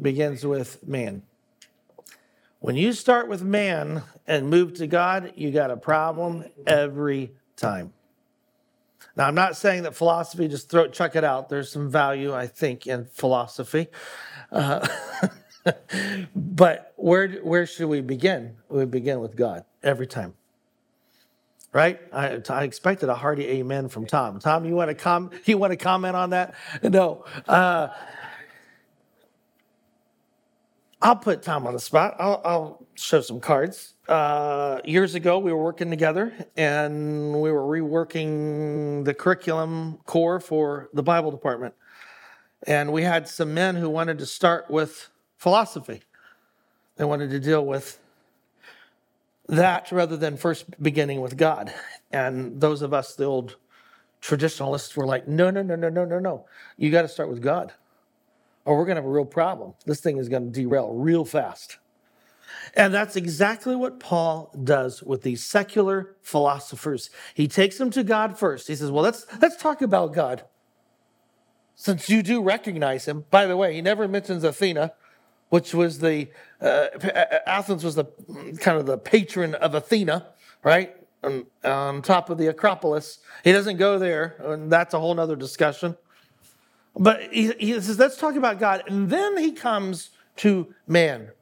Begins 0.00 0.44
with 0.44 0.86
man. 0.86 1.22
When 2.60 2.76
you 2.76 2.92
start 2.92 3.28
with 3.28 3.42
man 3.42 4.02
and 4.26 4.48
move 4.48 4.74
to 4.74 4.86
God, 4.86 5.32
you 5.36 5.50
got 5.50 5.70
a 5.70 5.76
problem 5.76 6.44
every 6.66 7.32
time. 7.56 7.92
Now, 9.16 9.26
I'm 9.26 9.34
not 9.34 9.56
saying 9.56 9.82
that 9.82 9.94
philosophy 9.94 10.48
just 10.48 10.70
throw 10.70 10.88
chuck 10.88 11.16
it 11.16 11.24
out. 11.24 11.48
There's 11.48 11.70
some 11.70 11.90
value, 11.90 12.32
I 12.34 12.46
think, 12.46 12.86
in 12.86 13.04
philosophy. 13.04 13.88
Uh, 14.50 14.86
but 16.34 16.92
where 16.96 17.28
where 17.42 17.66
should 17.66 17.88
we 17.88 18.00
begin? 18.00 18.56
We 18.68 18.84
begin 18.84 19.20
with 19.20 19.36
God 19.36 19.64
every 19.82 20.06
time. 20.06 20.34
Right? 21.72 22.00
I, 22.12 22.42
I 22.50 22.64
expected 22.64 23.08
a 23.08 23.14
hearty 23.14 23.46
amen 23.46 23.88
from 23.88 24.06
Tom. 24.06 24.38
Tom, 24.38 24.66
you 24.66 24.74
want 24.74 24.90
to 24.90 24.94
com- 24.94 25.30
you 25.46 25.56
want 25.56 25.70
to 25.70 25.76
comment 25.76 26.16
on 26.16 26.30
that? 26.30 26.54
No. 26.82 27.24
Uh, 27.48 27.88
I'll 31.02 31.16
put 31.16 31.42
Tom 31.42 31.66
on 31.66 31.72
the 31.72 31.80
spot. 31.80 32.14
I'll, 32.20 32.40
I'll 32.44 32.86
show 32.94 33.20
some 33.22 33.40
cards. 33.40 33.94
Uh, 34.08 34.80
years 34.84 35.16
ago, 35.16 35.40
we 35.40 35.52
were 35.52 35.62
working 35.62 35.90
together 35.90 36.32
and 36.56 37.40
we 37.40 37.50
were 37.50 37.62
reworking 37.62 39.04
the 39.04 39.12
curriculum 39.12 39.98
core 40.06 40.38
for 40.38 40.90
the 40.94 41.02
Bible 41.02 41.32
department. 41.32 41.74
And 42.68 42.92
we 42.92 43.02
had 43.02 43.26
some 43.26 43.52
men 43.52 43.74
who 43.74 43.90
wanted 43.90 44.18
to 44.18 44.26
start 44.26 44.70
with 44.70 45.08
philosophy. 45.42 46.00
They 46.94 47.04
wanted 47.04 47.30
to 47.30 47.40
deal 47.40 47.66
with 47.66 47.98
that 49.48 49.90
rather 49.90 50.16
than 50.16 50.36
first 50.36 50.80
beginning 50.80 51.20
with 51.20 51.36
God. 51.36 51.74
And 52.12 52.60
those 52.60 52.80
of 52.80 52.94
us, 52.94 53.16
the 53.16 53.24
old 53.24 53.56
traditionalists, 54.20 54.96
were 54.96 55.04
like, 55.04 55.26
no, 55.26 55.50
no, 55.50 55.62
no, 55.62 55.74
no, 55.74 55.88
no, 55.88 56.04
no, 56.04 56.20
no. 56.20 56.46
You 56.76 56.92
got 56.92 57.02
to 57.02 57.08
start 57.08 57.28
with 57.28 57.42
God 57.42 57.72
or 58.64 58.78
we're 58.78 58.84
going 58.84 58.94
to 58.94 59.02
have 59.02 59.08
a 59.08 59.12
real 59.12 59.24
problem. 59.24 59.74
This 59.84 60.00
thing 60.00 60.16
is 60.16 60.28
going 60.28 60.52
to 60.52 60.60
derail 60.60 60.92
real 60.94 61.24
fast. 61.24 61.78
And 62.74 62.94
that's 62.94 63.16
exactly 63.16 63.74
what 63.74 63.98
Paul 63.98 64.54
does 64.62 65.02
with 65.02 65.22
these 65.22 65.42
secular 65.42 66.14
philosophers. 66.22 67.10
He 67.34 67.48
takes 67.48 67.78
them 67.78 67.90
to 67.90 68.04
God 68.04 68.38
first. 68.38 68.68
He 68.68 68.76
says, 68.76 68.90
"Well, 68.90 69.02
let's 69.02 69.26
let's 69.40 69.56
talk 69.56 69.82
about 69.82 70.12
God." 70.12 70.44
Since 71.74 72.10
you 72.10 72.22
do 72.22 72.42
recognize 72.42 73.06
him. 73.06 73.24
By 73.30 73.46
the 73.46 73.56
way, 73.56 73.74
he 73.74 73.80
never 73.80 74.06
mentions 74.06 74.44
Athena, 74.44 74.92
which 75.52 75.74
was 75.74 75.98
the 75.98 76.28
uh, 76.62 76.86
Athens 77.46 77.84
was 77.84 77.94
the 77.94 78.06
kind 78.58 78.78
of 78.78 78.86
the 78.86 78.96
patron 78.96 79.54
of 79.56 79.74
Athena, 79.74 80.28
right? 80.64 80.96
On, 81.22 81.44
on 81.62 82.00
top 82.00 82.30
of 82.30 82.38
the 82.38 82.46
Acropolis. 82.46 83.18
He 83.44 83.52
doesn't 83.52 83.76
go 83.76 83.98
there, 83.98 84.36
and 84.38 84.72
that's 84.72 84.94
a 84.94 84.98
whole 84.98 85.20
other 85.20 85.36
discussion. 85.36 85.98
But 86.96 87.34
he, 87.34 87.52
he 87.60 87.72
says, 87.74 87.98
let's 87.98 88.16
talk 88.16 88.34
about 88.34 88.60
God. 88.60 88.84
And 88.86 89.10
then 89.10 89.36
he 89.36 89.52
comes 89.52 90.08
to 90.36 90.74
man. 90.86 91.32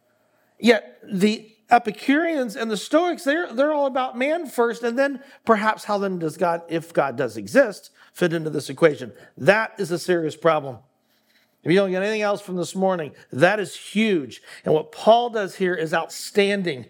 Yet 0.58 0.98
the 1.04 1.54
Epicureans 1.70 2.56
and 2.56 2.68
the 2.68 2.76
Stoics, 2.76 3.22
they're, 3.22 3.52
they're 3.52 3.72
all 3.72 3.86
about 3.86 4.18
man 4.18 4.46
first, 4.46 4.82
and 4.82 4.98
then 4.98 5.22
perhaps 5.44 5.84
how 5.84 5.98
then 5.98 6.18
does 6.18 6.36
God, 6.36 6.62
if 6.68 6.92
God 6.92 7.14
does 7.14 7.36
exist, 7.36 7.90
fit 8.12 8.32
into 8.32 8.50
this 8.50 8.68
equation? 8.68 9.12
That 9.36 9.74
is 9.78 9.92
a 9.92 10.00
serious 10.00 10.34
problem. 10.34 10.78
If 11.62 11.70
you 11.70 11.76
don't 11.76 11.90
get 11.90 12.02
anything 12.02 12.22
else 12.22 12.40
from 12.40 12.56
this 12.56 12.74
morning, 12.74 13.12
that 13.32 13.60
is 13.60 13.76
huge. 13.76 14.40
And 14.64 14.72
what 14.72 14.92
Paul 14.92 15.30
does 15.30 15.56
here 15.56 15.74
is 15.74 15.92
outstanding. 15.92 16.86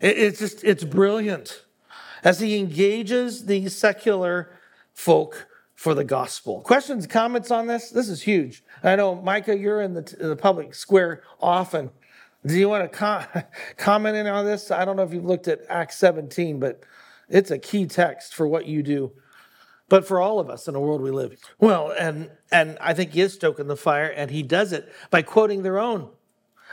It's 0.00 0.40
just, 0.40 0.64
it's 0.64 0.82
brilliant. 0.82 1.62
As 2.24 2.40
he 2.40 2.58
engages 2.58 3.46
the 3.46 3.68
secular 3.68 4.50
folk 4.92 5.48
for 5.74 5.94
the 5.94 6.04
gospel. 6.04 6.60
Questions, 6.60 7.06
comments 7.06 7.50
on 7.50 7.66
this? 7.66 7.90
This 7.90 8.08
is 8.08 8.22
huge. 8.22 8.62
I 8.82 8.96
know, 8.96 9.16
Micah, 9.16 9.56
you're 9.56 9.80
in 9.80 9.94
the, 9.94 10.16
in 10.20 10.28
the 10.28 10.36
public 10.36 10.74
square 10.74 11.22
often. 11.40 11.90
Do 12.44 12.56
you 12.56 12.68
want 12.68 12.90
to 12.90 12.98
com- 12.98 13.24
comment 13.76 14.16
in 14.16 14.26
on 14.26 14.44
this? 14.44 14.70
I 14.70 14.84
don't 14.84 14.96
know 14.96 15.02
if 15.02 15.12
you've 15.12 15.24
looked 15.24 15.48
at 15.48 15.60
Acts 15.68 15.98
17, 15.98 16.58
but 16.58 16.82
it's 17.28 17.50
a 17.50 17.58
key 17.58 17.86
text 17.86 18.34
for 18.34 18.46
what 18.46 18.66
you 18.66 18.82
do, 18.82 19.12
but 19.92 20.08
for 20.08 20.22
all 20.22 20.40
of 20.40 20.48
us 20.48 20.68
in 20.68 20.72
the 20.72 20.80
world 20.80 21.02
we 21.02 21.10
live. 21.10 21.38
Well, 21.58 21.92
and 21.98 22.30
and 22.50 22.78
I 22.80 22.94
think 22.94 23.12
he 23.12 23.20
is 23.20 23.34
stoking 23.34 23.66
the 23.66 23.76
fire, 23.76 24.06
and 24.06 24.30
he 24.30 24.42
does 24.42 24.72
it 24.72 24.90
by 25.10 25.20
quoting 25.20 25.64
their 25.64 25.78
own, 25.78 26.08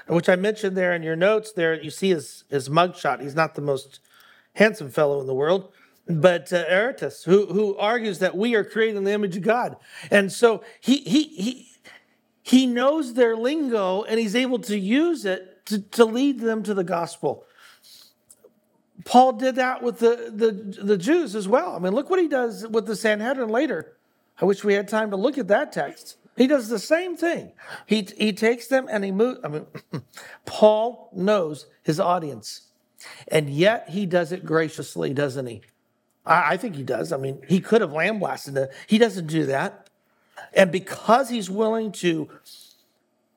which 0.08 0.30
I 0.30 0.38
mentioned 0.38 0.78
there 0.78 0.94
in 0.94 1.04
your 1.04 1.18
notes. 1.18 1.52
There, 1.52 1.74
you 1.74 1.90
see 1.90 2.12
his 2.12 2.46
his 2.50 2.70
mugshot. 2.70 3.20
He's 3.20 3.36
not 3.36 3.56
the 3.56 3.62
most 3.62 4.00
handsome 4.54 4.90
fellow 4.90 5.20
in 5.20 5.28
the 5.28 5.34
world, 5.34 5.74
but 6.08 6.54
uh, 6.54 6.94
who, 7.26 7.48
who 7.48 7.76
argues 7.76 8.20
that 8.20 8.38
we 8.38 8.56
are 8.56 8.64
created 8.64 8.96
in 8.96 9.04
the 9.04 9.12
image 9.12 9.36
of 9.36 9.44
God. 9.44 9.76
And 10.10 10.32
so 10.32 10.64
he, 10.80 11.00
he, 11.00 11.24
he, 11.24 11.72
he 12.42 12.68
knows 12.68 13.16
their 13.16 13.36
lingo 13.36 14.04
and 14.04 14.18
he's 14.18 14.36
able 14.36 14.60
to 14.60 14.80
use 14.80 15.26
it 15.26 15.66
to, 15.66 15.82
to 15.82 16.06
lead 16.06 16.40
them 16.40 16.64
to 16.64 16.74
the 16.74 16.86
gospel. 16.86 17.46
Paul 19.06 19.34
did 19.34 19.56
that 19.56 19.82
with 19.82 20.00
the, 20.00 20.32
the, 20.34 20.84
the 20.84 20.98
Jews 20.98 21.36
as 21.36 21.48
well. 21.48 21.76
I 21.76 21.80
mean, 21.80 21.94
look 21.94 22.10
what 22.10 22.20
he 22.20 22.28
does 22.28 22.68
with 22.68 22.86
the 22.86 22.96
Sanhedrin 22.96 23.50
later. 23.50 23.94
I 24.42 24.46
wish 24.46 24.64
we 24.64 24.74
had 24.74 24.88
time 24.88 25.12
to 25.12 25.18
look 25.18 25.38
at 25.38 25.48
that 25.48 25.72
text. 25.72 26.18
He 26.36 26.48
does 26.48 26.70
the 26.70 26.80
same 26.80 27.18
thing. 27.18 27.52
He, 27.86 28.08
he 28.18 28.32
takes 28.32 28.68
them 28.68 28.88
and 28.90 29.04
he 29.04 29.12
moves. 29.12 29.40
I 29.44 29.50
mean, 29.50 29.66
Paul 30.46 31.10
knows 31.14 31.66
his 31.84 32.00
audience, 32.00 32.70
and 33.28 33.50
yet 33.50 33.90
he 33.90 34.06
does 34.06 34.32
it 34.32 34.46
graciously, 34.46 35.14
doesn't 35.14 35.48
he? 35.48 35.62
I, 36.26 36.54
I 36.54 36.58
think 36.58 36.76
he 36.76 36.84
does. 36.84 37.12
I 37.12 37.18
mean, 37.18 37.42
he 37.48 37.60
could 37.60 37.82
have 37.82 37.92
lambasted 37.92 38.56
it. 38.56 38.72
He 38.88 38.98
doesn't 38.98 39.28
do 39.28 39.46
that. 39.48 39.90
And 40.54 40.72
because 40.72 41.30
he's 41.30 41.50
willing 41.50 41.92
to, 41.94 42.30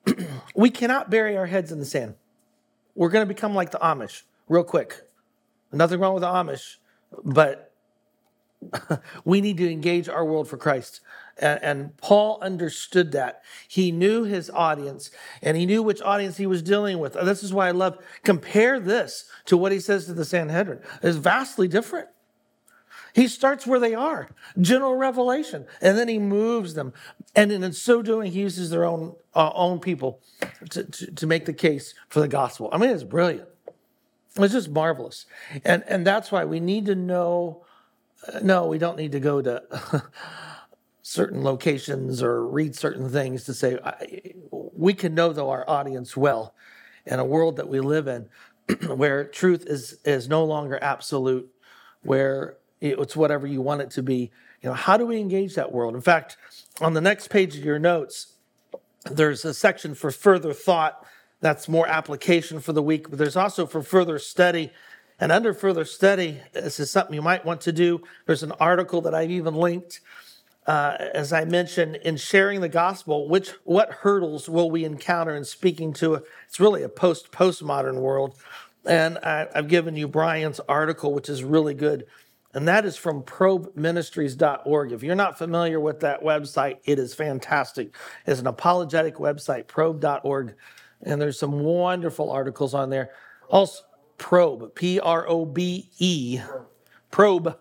we 0.55 0.69
cannot 0.69 1.09
bury 1.09 1.35
our 1.35 1.47
heads 1.47 1.71
in 1.71 1.79
the 1.79 1.85
sand. 1.85 2.15
We're 2.95 3.09
going 3.09 3.27
to 3.27 3.33
become 3.33 3.53
like 3.53 3.71
the 3.71 3.79
Amish 3.79 4.23
real 4.47 4.63
quick. 4.63 5.01
Nothing 5.73 5.99
wrong 5.99 6.13
with 6.13 6.21
the 6.21 6.27
Amish, 6.27 6.77
but 7.23 7.73
we 9.25 9.41
need 9.41 9.57
to 9.57 9.69
engage 9.69 10.07
our 10.07 10.25
world 10.25 10.47
for 10.47 10.57
Christ. 10.57 11.01
And, 11.37 11.63
and, 11.63 11.97
Paul 11.97 12.39
understood 12.41 13.11
that. 13.13 13.41
He 13.67 13.91
knew 13.91 14.23
his 14.23 14.51
audience 14.51 15.09
and 15.41 15.57
he 15.57 15.65
knew 15.65 15.81
which 15.81 16.01
audience 16.01 16.37
he 16.37 16.45
was 16.45 16.61
dealing 16.61 16.99
with. 16.99 17.13
This 17.13 17.43
is 17.43 17.51
why 17.51 17.67
I 17.67 17.71
love 17.71 17.97
compare 18.23 18.79
this 18.79 19.25
to 19.45 19.57
what 19.57 19.71
he 19.71 19.79
says 19.79 20.05
to 20.05 20.13
the 20.13 20.25
Sanhedrin. 20.25 20.79
It's 21.01 21.17
vastly 21.17 21.67
different. 21.67 22.09
He 23.13 23.27
starts 23.27 23.67
where 23.67 23.79
they 23.79 23.93
are, 23.93 24.29
general 24.59 24.95
revelation, 24.95 25.65
and 25.81 25.97
then 25.97 26.07
he 26.07 26.17
moves 26.17 26.73
them. 26.73 26.93
And 27.35 27.51
in 27.51 27.71
so 27.73 28.01
doing, 28.01 28.31
he 28.31 28.39
uses 28.39 28.71
their 28.71 28.85
own, 28.85 29.15
uh, 29.35 29.51
own 29.53 29.79
people 29.79 30.19
to, 30.71 30.83
to, 30.83 31.11
to 31.11 31.27
make 31.27 31.45
the 31.45 31.53
case 31.53 31.93
for 32.09 32.21
the 32.21 32.27
gospel. 32.27 32.69
I 32.71 32.77
mean, 32.77 32.89
it's 32.89 33.03
brilliant. 33.03 33.47
It's 34.37 34.53
just 34.53 34.69
marvelous. 34.69 35.25
And, 35.63 35.83
and 35.87 36.05
that's 36.07 36.31
why 36.31 36.45
we 36.45 36.59
need 36.59 36.87
to 36.87 36.95
know 36.95 37.63
uh, 38.31 38.39
no, 38.41 38.67
we 38.67 38.77
don't 38.77 38.97
need 38.97 39.11
to 39.11 39.19
go 39.19 39.41
to 39.41 39.63
certain 41.01 41.43
locations 41.43 42.23
or 42.23 42.45
read 42.45 42.75
certain 42.75 43.09
things 43.09 43.43
to 43.45 43.53
say, 43.53 43.77
I, 43.83 44.33
we 44.51 44.93
can 44.93 45.13
know, 45.13 45.33
though, 45.33 45.49
our 45.49 45.69
audience 45.69 46.15
well 46.15 46.53
in 47.05 47.19
a 47.19 47.25
world 47.25 47.57
that 47.57 47.67
we 47.67 47.79
live 47.79 48.07
in 48.07 48.29
where 48.95 49.25
truth 49.25 49.65
is, 49.67 49.99
is 50.05 50.29
no 50.29 50.45
longer 50.45 50.79
absolute, 50.81 51.49
where 52.01 52.57
it's 52.79 53.15
whatever 53.15 53.47
you 53.47 53.61
want 53.61 53.81
it 53.81 53.89
to 53.91 54.03
be. 54.03 54.31
You 54.61 54.69
know, 54.69 54.73
how 54.73 54.95
do 54.95 55.05
we 55.05 55.19
engage 55.19 55.55
that 55.55 55.73
world? 55.73 55.95
In 55.95 56.01
fact, 56.01 56.37
on 56.79 56.93
the 56.93 57.01
next 57.01 57.29
page 57.29 57.57
of 57.57 57.65
your 57.65 57.79
notes, 57.79 58.35
there's 59.09 59.43
a 59.43 59.53
section 59.53 59.95
for 59.95 60.11
further 60.11 60.53
thought. 60.53 61.05
That's 61.43 61.67
more 61.67 61.85
application 61.85 62.61
for 62.61 62.71
the 62.71 62.81
week, 62.81 63.09
but 63.09 63.19
there's 63.19 63.35
also 63.35 63.65
for 63.65 63.83
further 63.83 64.17
study. 64.17 64.71
And 65.19 65.29
under 65.29 65.53
further 65.53 65.83
study, 65.83 66.39
this 66.53 66.79
is 66.79 66.89
something 66.89 67.13
you 67.13 67.21
might 67.21 67.43
want 67.43 67.59
to 67.61 67.73
do. 67.73 68.01
There's 68.25 68.43
an 68.43 68.53
article 68.61 69.01
that 69.01 69.13
I've 69.13 69.29
even 69.29 69.53
linked. 69.53 69.99
Uh, 70.65 70.95
as 71.13 71.33
I 71.33 71.43
mentioned, 71.43 71.97
in 71.97 72.15
sharing 72.15 72.61
the 72.61 72.69
gospel, 72.69 73.27
which 73.27 73.49
what 73.65 73.91
hurdles 73.91 74.47
will 74.47 74.71
we 74.71 74.85
encounter 74.85 75.35
in 75.35 75.43
speaking 75.43 75.91
to? 75.95 76.15
A, 76.15 76.21
it's 76.47 76.61
really 76.61 76.81
a 76.81 76.87
post 76.87 77.33
postmodern 77.33 77.99
world, 77.99 78.37
and 78.85 79.17
I, 79.17 79.49
I've 79.53 79.67
given 79.67 79.97
you 79.97 80.07
Brian's 80.07 80.61
article, 80.69 81.13
which 81.13 81.27
is 81.27 81.43
really 81.43 81.73
good 81.73 82.05
and 82.53 82.67
that 82.67 82.85
is 82.85 82.95
from 82.95 83.23
probeministries.org. 83.23 84.91
If 84.91 85.01
you're 85.01 85.15
not 85.15 85.37
familiar 85.39 85.79
with 85.79 86.01
that 86.01 86.21
website, 86.21 86.77
it 86.85 86.99
is 86.99 87.15
fantastic. 87.15 87.95
It's 88.27 88.39
an 88.39 88.47
apologetic 88.47 89.15
website, 89.15 89.65
probe.org, 89.67 90.53
and 91.05 91.21
there's 91.21 91.39
some 91.39 91.59
wonderful 91.59 92.31
articles 92.31 92.73
on 92.73 92.89
there. 92.89 93.11
Also, 93.49 93.83
probe, 94.17 94.73
P 94.75 94.99
R 94.99 95.27
O 95.27 95.45
B 95.45 95.89
E, 95.99 96.39
probe, 97.11 97.57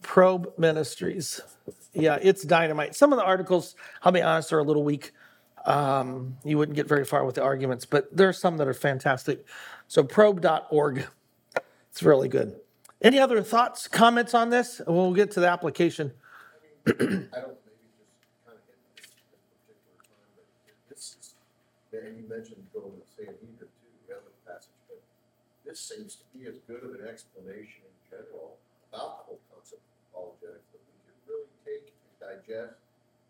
probe 0.00 0.52
ministries. 0.58 1.40
Yeah, 1.92 2.18
it's 2.20 2.42
dynamite. 2.42 2.94
Some 2.94 3.12
of 3.12 3.18
the 3.18 3.24
articles, 3.24 3.76
I'll 4.02 4.12
be 4.12 4.22
honest, 4.22 4.52
are 4.52 4.58
a 4.58 4.64
little 4.64 4.84
weak. 4.84 5.12
Um, 5.64 6.36
you 6.44 6.58
wouldn't 6.58 6.74
get 6.74 6.88
very 6.88 7.04
far 7.04 7.24
with 7.24 7.36
the 7.36 7.42
arguments, 7.42 7.84
but 7.84 8.14
there 8.16 8.28
are 8.28 8.32
some 8.32 8.56
that 8.56 8.66
are 8.66 8.74
fantastic. 8.74 9.46
So, 9.86 10.02
probe.org, 10.02 11.06
it's 11.90 12.02
really 12.02 12.28
good. 12.28 12.56
Any 13.00 13.18
other 13.18 13.42
thoughts, 13.42 13.88
comments 13.88 14.32
on 14.32 14.50
this? 14.50 14.80
We'll 14.86 15.12
get 15.12 15.30
to 15.32 15.40
the 15.40 15.48
application. 15.48 16.12
I 16.86 16.92
don't 16.92 17.00
maybe 17.00 17.20
just 17.20 18.44
kind 18.44 18.56
of 18.56 18.64
hit 18.74 18.88
this 18.88 19.56
particular 19.60 19.98
time, 20.02 20.30
but 20.34 20.88
this 20.88 21.16
is, 21.20 21.34
and 22.02 22.18
you 22.18 22.26
mentioned 22.28 22.62
going 22.74 22.92
to 22.98 23.06
Sanhedrin 23.14 23.54
too, 23.58 23.70
the 24.08 24.14
other 24.14 24.34
passage, 24.46 24.74
but 24.88 25.00
this 25.64 25.80
seems 25.80 26.16
to 26.16 26.24
be 26.34 26.46
as 26.46 26.58
good 26.66 26.82
of 26.82 26.98
an 26.98 27.06
explanation 27.06 27.86
in 27.86 27.96
general 28.10 28.58
about 28.90 29.22
the 29.22 29.34
whole 29.34 29.42
concept 29.54 29.82
of 29.82 29.94
apologetics 30.10 30.66
that 30.74 30.82
we 30.82 30.94
can 31.06 31.16
really 31.30 31.50
take 31.64 31.94
and 31.94 32.14
digest, 32.18 32.76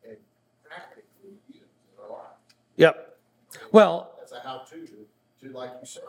and 0.08 0.16
practically 0.64 1.37
use 1.52 1.68
in 1.68 1.96
our 2.00 2.11
lives. 2.11 2.40
Yep. 2.76 3.18
Well, 3.70 4.16
That's 4.18 4.32
a 4.32 4.40
how-to, 4.40 4.87
to, 4.87 4.98
to, 5.42 5.46
like 5.52 5.70
you 5.80 5.87
said, 5.87 6.02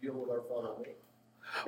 deal 0.00 0.14
with 0.14 0.30
our 0.30 0.42
fellow 0.46 0.78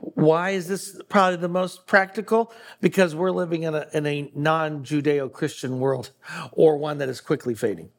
why 0.00 0.50
is 0.50 0.68
this 0.68 1.00
probably 1.08 1.36
the 1.36 1.48
most 1.48 1.86
practical? 1.86 2.52
Because 2.80 3.14
we're 3.14 3.30
living 3.30 3.62
in 3.64 3.74
a, 3.74 3.86
in 3.92 4.06
a 4.06 4.30
non 4.34 4.84
Judeo 4.84 5.32
Christian 5.32 5.80
world 5.80 6.10
or 6.52 6.76
one 6.76 6.98
that 6.98 7.08
is 7.08 7.20
quickly 7.20 7.54
fading. 7.54 7.90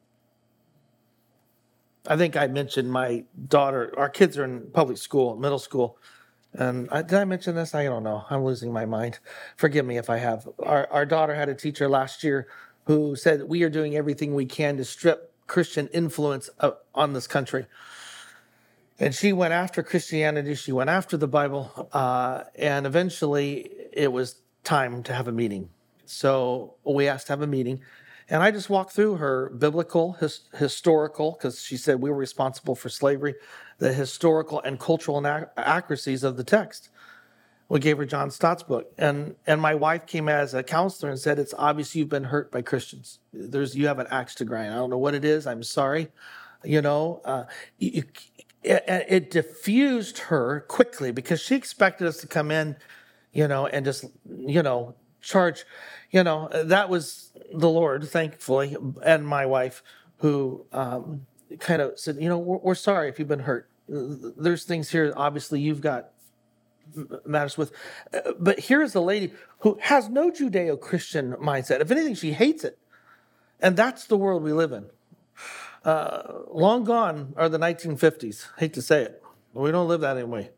I 2.08 2.18
think 2.18 2.36
I 2.36 2.48
mentioned 2.48 2.92
my 2.92 3.26
daughter, 3.48 3.94
our 3.98 4.10
kids 4.10 4.38
are 4.38 4.44
in 4.44 4.72
public 4.72 4.98
school, 4.98 5.36
middle 5.36 5.60
school. 5.60 5.98
And 6.54 6.90
I, 6.92 7.02
did 7.02 7.18
I 7.18 7.26
mention 7.26 7.56
this? 7.56 7.74
I 7.74 7.86
don't 7.86 8.04
know. 8.04 8.26
I'm 8.30 8.44
losing 8.44 8.74
my 8.74 8.86
mind. 8.86 9.20
Forgive 9.56 9.86
me 9.86 9.98
if 9.98 10.10
I 10.10 10.18
have. 10.18 10.48
Our, 10.62 10.88
our 10.92 11.06
daughter 11.06 11.36
had 11.36 11.48
a 11.48 11.56
teacher 11.56 11.88
last 11.88 12.24
year 12.24 12.48
who 12.86 13.16
said, 13.16 13.44
We 13.44 13.64
are 13.64 13.70
doing 13.70 13.96
everything 13.96 14.34
we 14.34 14.46
can 14.46 14.78
to 14.78 14.86
strip 14.86 15.32
Christian 15.48 15.88
influence 15.90 16.50
on 16.94 17.14
this 17.14 17.28
country. 17.28 17.68
And 19.00 19.16
she 19.16 19.34
went 19.34 19.54
after 19.54 19.82
Christianity, 19.82 20.54
she 20.56 20.72
went 20.72 20.90
after 20.90 21.18
the 21.18 21.28
Bible, 21.28 21.90
uh, 21.92 22.44
and 22.56 22.86
eventually 22.86 23.72
it 23.92 24.12
was 24.12 24.42
time 24.64 25.02
to 25.04 25.14
have 25.14 25.28
a 25.28 25.32
meeting. 25.32 25.70
So 26.06 26.76
we 26.84 27.08
asked 27.08 27.28
to 27.28 27.34
have 27.34 27.42
a 27.42 27.48
meeting. 27.48 27.82
And 28.32 28.42
I 28.42 28.50
just 28.50 28.70
walked 28.70 28.94
through 28.94 29.18
her 29.18 29.50
biblical, 29.50 30.14
his, 30.14 30.48
historical, 30.58 31.34
because 31.34 31.62
she 31.62 31.76
said 31.76 32.02
we 32.02 32.10
were 32.10 32.16
responsible 32.16 32.76
for 32.76 32.88
slavery, 32.88 33.36
the 33.78 33.92
historical 33.92 34.62
and 34.62 34.80
cultural 34.80 35.22
inac- 35.22 35.50
accuracies 35.58 36.24
of 36.24 36.38
the 36.38 36.44
text. 36.46 36.88
We 37.68 37.82
gave 37.82 37.98
her 37.98 38.06
John 38.06 38.32
Stott's 38.32 38.64
book, 38.64 38.94
and 38.98 39.36
and 39.46 39.62
my 39.62 39.76
wife 39.76 40.06
came 40.06 40.30
as 40.30 40.54
a 40.54 40.64
counselor 40.64 41.10
and 41.10 41.20
said, 41.20 41.40
"It's 41.40 41.54
obvious 41.58 41.94
you've 41.94 42.10
been 42.10 42.26
hurt 42.26 42.52
by 42.52 42.62
Christians. 42.62 43.20
There's 43.34 43.76
you 43.76 43.88
have 43.88 44.00
an 44.00 44.08
axe 44.10 44.36
to 44.36 44.46
grind. 44.46 44.74
I 44.74 44.78
don't 44.78 44.90
know 44.90 44.98
what 44.98 45.14
it 45.14 45.26
is. 45.26 45.46
I'm 45.46 45.64
sorry, 45.64 46.08
you 46.64 46.82
know." 46.82 47.22
Uh, 47.26 47.46
you, 47.80 48.04
it, 48.64 48.84
it 48.88 49.32
diffused 49.32 50.20
her 50.20 50.62
quickly 50.68 51.12
because 51.12 51.42
she 51.42 51.56
expected 51.56 52.08
us 52.08 52.18
to 52.18 52.28
come 52.28 52.52
in, 52.52 52.78
you 53.34 53.48
know, 53.48 53.68
and 53.68 53.86
just 53.86 54.06
you 54.26 54.62
know 54.62 54.96
charge, 55.22 55.66
you 56.12 56.24
know, 56.24 56.50
that 56.54 56.90
was 56.90 57.32
the 57.54 57.70
Lord, 57.70 58.08
thankfully, 58.08 58.76
and 59.04 59.26
my 59.26 59.46
wife 59.46 59.82
who 60.18 60.66
um, 60.72 61.26
kind 61.60 61.82
of 61.82 62.00
said, 62.00 62.18
you 62.20 62.30
know, 62.30 62.38
we're, 62.38 62.58
we're 62.58 62.76
sorry 62.76 63.10
if 63.10 63.18
you've 63.18 63.28
been 63.28 63.40
hurt. 63.40 63.70
There's 63.88 64.64
things 64.64 64.92
here, 64.92 65.14
obviously, 65.16 65.60
you've 65.60 65.82
got 65.82 66.12
matters 67.26 67.58
with. 67.58 67.72
But 68.40 68.60
here 68.60 68.82
is 68.82 68.96
a 68.96 69.02
lady 69.02 69.34
who 69.60 69.78
has 69.82 70.10
no 70.10 70.30
Judeo 70.30 70.80
Christian 70.80 71.34
mindset. 71.34 71.82
If 71.82 71.92
anything, 71.92 72.16
she 72.16 72.34
hates 72.34 72.64
it. 72.64 72.78
And 73.60 73.78
that's 73.78 74.06
the 74.06 74.18
world 74.18 74.44
we 74.44 74.54
live 74.54 74.72
in. 74.72 74.86
Uh, 75.84 76.34
long 76.52 76.84
gone 76.84 77.34
are 77.38 77.50
the 77.50 77.58
1950s. 77.58 78.48
Hate 78.58 78.74
to 78.74 78.82
say 78.82 79.04
it. 79.04 79.24
We 79.54 79.72
don't 79.72 79.88
live 79.88 80.02
that 80.02 80.18
anyway. 80.18 80.52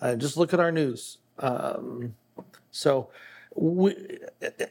Uh, 0.00 0.16
just 0.16 0.36
look 0.36 0.54
at 0.54 0.60
our 0.60 0.72
news. 0.72 1.18
Um, 1.38 2.14
so 2.70 3.10
we, 3.60 4.18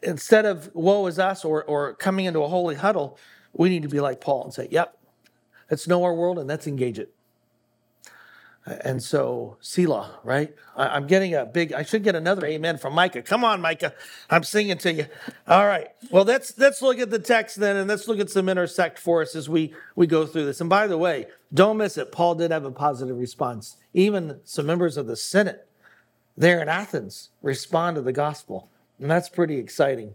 instead 0.02 0.46
of 0.46 0.74
woe 0.74 1.08
is 1.08 1.20
us 1.20 1.44
or, 1.44 1.64
or 1.64 1.94
coming 1.96 2.26
into 2.26 2.40
a 2.42 2.48
holy 2.48 2.76
huddle, 2.76 3.18
we 3.54 3.70
need 3.70 3.84
to 3.84 3.90
be 3.90 4.00
like 4.00 4.22
Paul 4.22 4.46
and 4.46 4.54
say, 4.54 4.68
yep, 4.72 4.98
let's 5.70 5.88
know 5.88 6.04
our 6.04 6.14
world 6.14 6.40
and 6.40 6.48
let's 6.48 6.68
engage 6.68 7.00
it. 7.00 7.14
And 8.66 9.02
so, 9.02 9.58
Selah, 9.62 10.20
right? 10.26 10.54
I, 10.76 10.88
I'm 10.88 11.08
getting 11.08 11.34
a 11.34 11.46
big, 11.46 11.72
I 11.72 11.84
should 11.84 12.04
get 12.04 12.16
another 12.16 12.46
amen 12.46 12.78
from 12.78 12.94
Micah. 12.94 13.22
Come 13.22 13.46
on, 13.46 13.62
Micah. 13.62 13.94
I'm 14.30 14.44
singing 14.44 14.78
to 14.80 14.94
you. 14.94 15.06
All 15.48 15.66
right. 15.66 15.88
Well, 16.12 16.26
let's 16.26 16.58
let's 16.58 16.82
look 16.82 17.00
at 17.00 17.10
the 17.10 17.20
text 17.20 17.58
then 17.58 17.78
and 17.78 17.88
let's 17.88 18.10
look 18.10 18.20
at 18.20 18.30
some 18.30 18.50
intersect 18.50 19.00
for 19.00 19.22
us 19.22 19.38
as 19.38 19.48
we, 19.48 19.74
we 19.96 20.06
go 20.06 20.26
through 20.26 20.46
this. 20.46 20.60
And 20.60 20.70
by 20.70 20.88
the 20.88 20.98
way, 20.98 21.28
don't 21.54 21.78
miss 21.78 21.98
it. 21.98 22.12
Paul 22.12 22.36
did 22.36 22.52
have 22.52 22.66
a 22.66 22.72
positive 22.72 23.18
response. 23.18 23.78
Even 23.94 24.42
some 24.44 24.66
members 24.66 24.98
of 24.98 25.08
the 25.08 25.16
Senate 25.16 25.66
there 26.36 26.62
in 26.62 26.68
Athens 26.68 27.30
respond 27.42 27.96
to 27.96 28.02
the 28.02 28.12
gospel. 28.12 28.70
And 29.00 29.10
that's 29.10 29.30
pretty 29.30 29.58
exciting. 29.58 30.14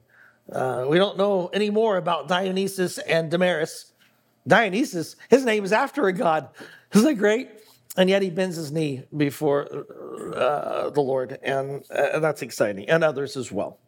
Uh, 0.51 0.87
we 0.89 0.99
don't 0.99 1.17
know 1.17 1.49
any 1.53 1.71
more 1.71 1.97
about 1.97 2.29
Dionysus 2.29 2.99
and 2.99 3.31
Damaris. 3.31 3.93
Dionysus, 4.47 5.17
his 5.31 5.45
name 5.45 5.65
is 5.65 5.73
after 5.73 6.09
a 6.09 6.13
god. 6.13 6.49
Isn't 6.93 7.07
that 7.07 7.15
great? 7.15 7.49
And 7.97 8.09
yet 8.09 8.23
he 8.23 8.31
bends 8.31 8.57
his 8.57 8.73
knee 8.73 9.05
before 9.17 9.69
uh, 10.35 10.91
the 10.91 11.01
Lord, 11.01 11.39
and 11.43 11.85
uh, 11.91 12.19
that's 12.21 12.41
exciting, 12.41 12.89
and 12.89 13.05
others 13.05 13.37
as 13.37 13.53
well. 13.53 13.79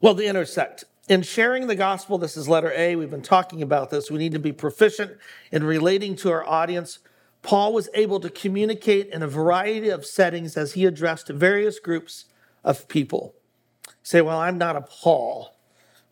Well, 0.00 0.14
the 0.14 0.26
intersect. 0.26 0.84
In 1.08 1.22
sharing 1.22 1.68
the 1.68 1.76
gospel, 1.76 2.18
this 2.18 2.36
is 2.36 2.48
letter 2.48 2.72
A. 2.74 2.96
We've 2.96 3.10
been 3.10 3.22
talking 3.22 3.62
about 3.62 3.90
this. 3.90 4.10
We 4.10 4.18
need 4.18 4.32
to 4.32 4.40
be 4.40 4.52
proficient 4.52 5.12
in 5.52 5.62
relating 5.62 6.16
to 6.16 6.32
our 6.32 6.44
audience. 6.44 6.98
Paul 7.42 7.72
was 7.72 7.88
able 7.94 8.18
to 8.18 8.28
communicate 8.28 9.10
in 9.10 9.22
a 9.22 9.28
variety 9.28 9.88
of 9.88 10.04
settings 10.04 10.56
as 10.56 10.72
he 10.72 10.84
addressed 10.84 11.28
various 11.28 11.78
groups 11.78 12.24
of 12.64 12.88
people. 12.88 13.36
Say, 14.06 14.20
well, 14.20 14.38
I'm 14.38 14.56
not 14.56 14.76
a 14.76 14.82
Paul. 14.82 15.56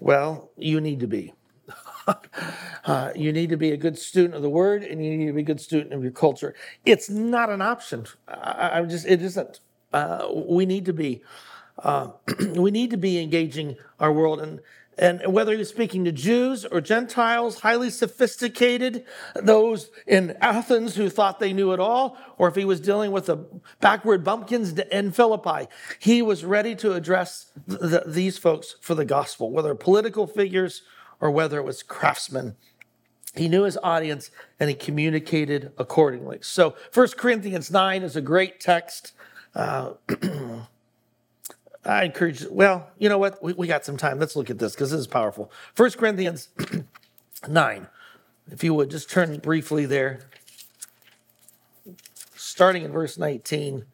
Well, 0.01 0.51
you 0.57 0.81
need 0.81 0.99
to 0.99 1.07
be. 1.07 1.33
Uh, 2.87 3.11
you 3.17 3.33
need 3.33 3.49
to 3.49 3.57
be 3.57 3.73
a 3.73 3.79
good 3.79 3.97
student 3.97 4.35
of 4.35 4.43
the 4.43 4.51
word 4.51 4.83
and 4.83 5.03
you 5.03 5.17
need 5.17 5.27
to 5.29 5.33
be 5.33 5.41
a 5.41 5.45
good 5.45 5.59
student 5.59 5.95
of 5.95 6.03
your 6.03 6.13
culture. 6.13 6.55
It's 6.85 7.09
not 7.09 7.49
an 7.49 7.63
option. 7.63 8.05
I, 8.29 8.73
I'm 8.75 8.91
just, 8.91 9.07
it 9.07 9.23
isn't. 9.23 9.61
Uh, 9.91 10.29
we 10.35 10.67
need 10.67 10.85
to 10.85 10.93
be, 10.93 11.23
uh, 11.79 12.09
we 12.57 12.71
need 12.71 12.91
to 12.91 12.99
be 12.99 13.19
engaging 13.23 13.77
our 13.99 14.13
world. 14.13 14.43
And, 14.43 14.61
and 14.97 15.21
whether 15.27 15.55
you're 15.55 15.65
speaking 15.65 16.05
to 16.05 16.13
Jews 16.13 16.65
or 16.65 16.81
Gentiles, 16.81 17.61
highly 17.61 17.91
sophisticated, 17.91 19.05
those 19.35 19.91
in 20.07 20.37
Athens 20.41 20.95
who 20.95 21.09
thought 21.09 21.41
they 21.41 21.53
knew 21.53 21.73
it 21.73 21.81
all, 21.81 22.17
or 22.39 22.49
if 22.49 22.55
he 22.55 22.65
was 22.65 22.81
dealing 22.81 23.11
with 23.11 23.27
the 23.27 23.39
backward 23.81 24.23
bumpkins 24.23 24.79
in 24.79 25.11
Philippi, 25.11 25.69
he 25.99 26.23
was 26.23 26.45
ready 26.45 26.75
to 26.77 26.93
address 26.93 27.51
th- 27.69 27.81
th- 27.81 28.03
these 28.07 28.39
folks 28.39 28.77
for 28.81 28.95
the 28.95 29.05
gospel, 29.05 29.51
whether 29.51 29.75
political 29.75 30.27
figures 30.27 30.83
or 31.21 31.31
whether 31.31 31.59
it 31.59 31.65
was 31.65 31.83
craftsmen. 31.83 32.57
He 33.35 33.49
knew 33.49 33.65
his 33.65 33.79
audience 33.83 34.31
and 34.61 34.69
he 34.71 34.77
communicated 34.77 35.73
accordingly. 35.77 36.39
So 36.43 36.77
1 36.93 37.09
Corinthians 37.17 37.71
9 37.71 38.03
is 38.03 38.15
a 38.15 38.21
great 38.21 38.61
text. 38.61 39.13
Uh, 39.55 39.95
I 41.85 42.05
encourage, 42.05 42.45
well, 42.51 42.91
you 42.99 43.09
know 43.09 43.19
what? 43.19 43.43
We, 43.43 43.53
we 43.53 43.67
got 43.67 43.85
some 43.85 43.97
time. 43.97 44.19
Let's 44.19 44.37
look 44.37 44.51
at 44.51 44.59
this 44.59 44.73
because 44.73 44.91
this 44.91 45.01
is 45.01 45.07
powerful. 45.07 45.51
1 45.77 45.91
Corinthians 45.93 46.49
9. 47.49 47.87
If 48.51 48.65
you 48.65 48.75
would 48.75 48.91
just 48.91 49.11
turn 49.11 49.39
briefly 49.39 49.87
there, 49.87 50.21
starting 52.35 52.85
in 52.85 52.93
verse 52.93 53.19
19. 53.19 53.85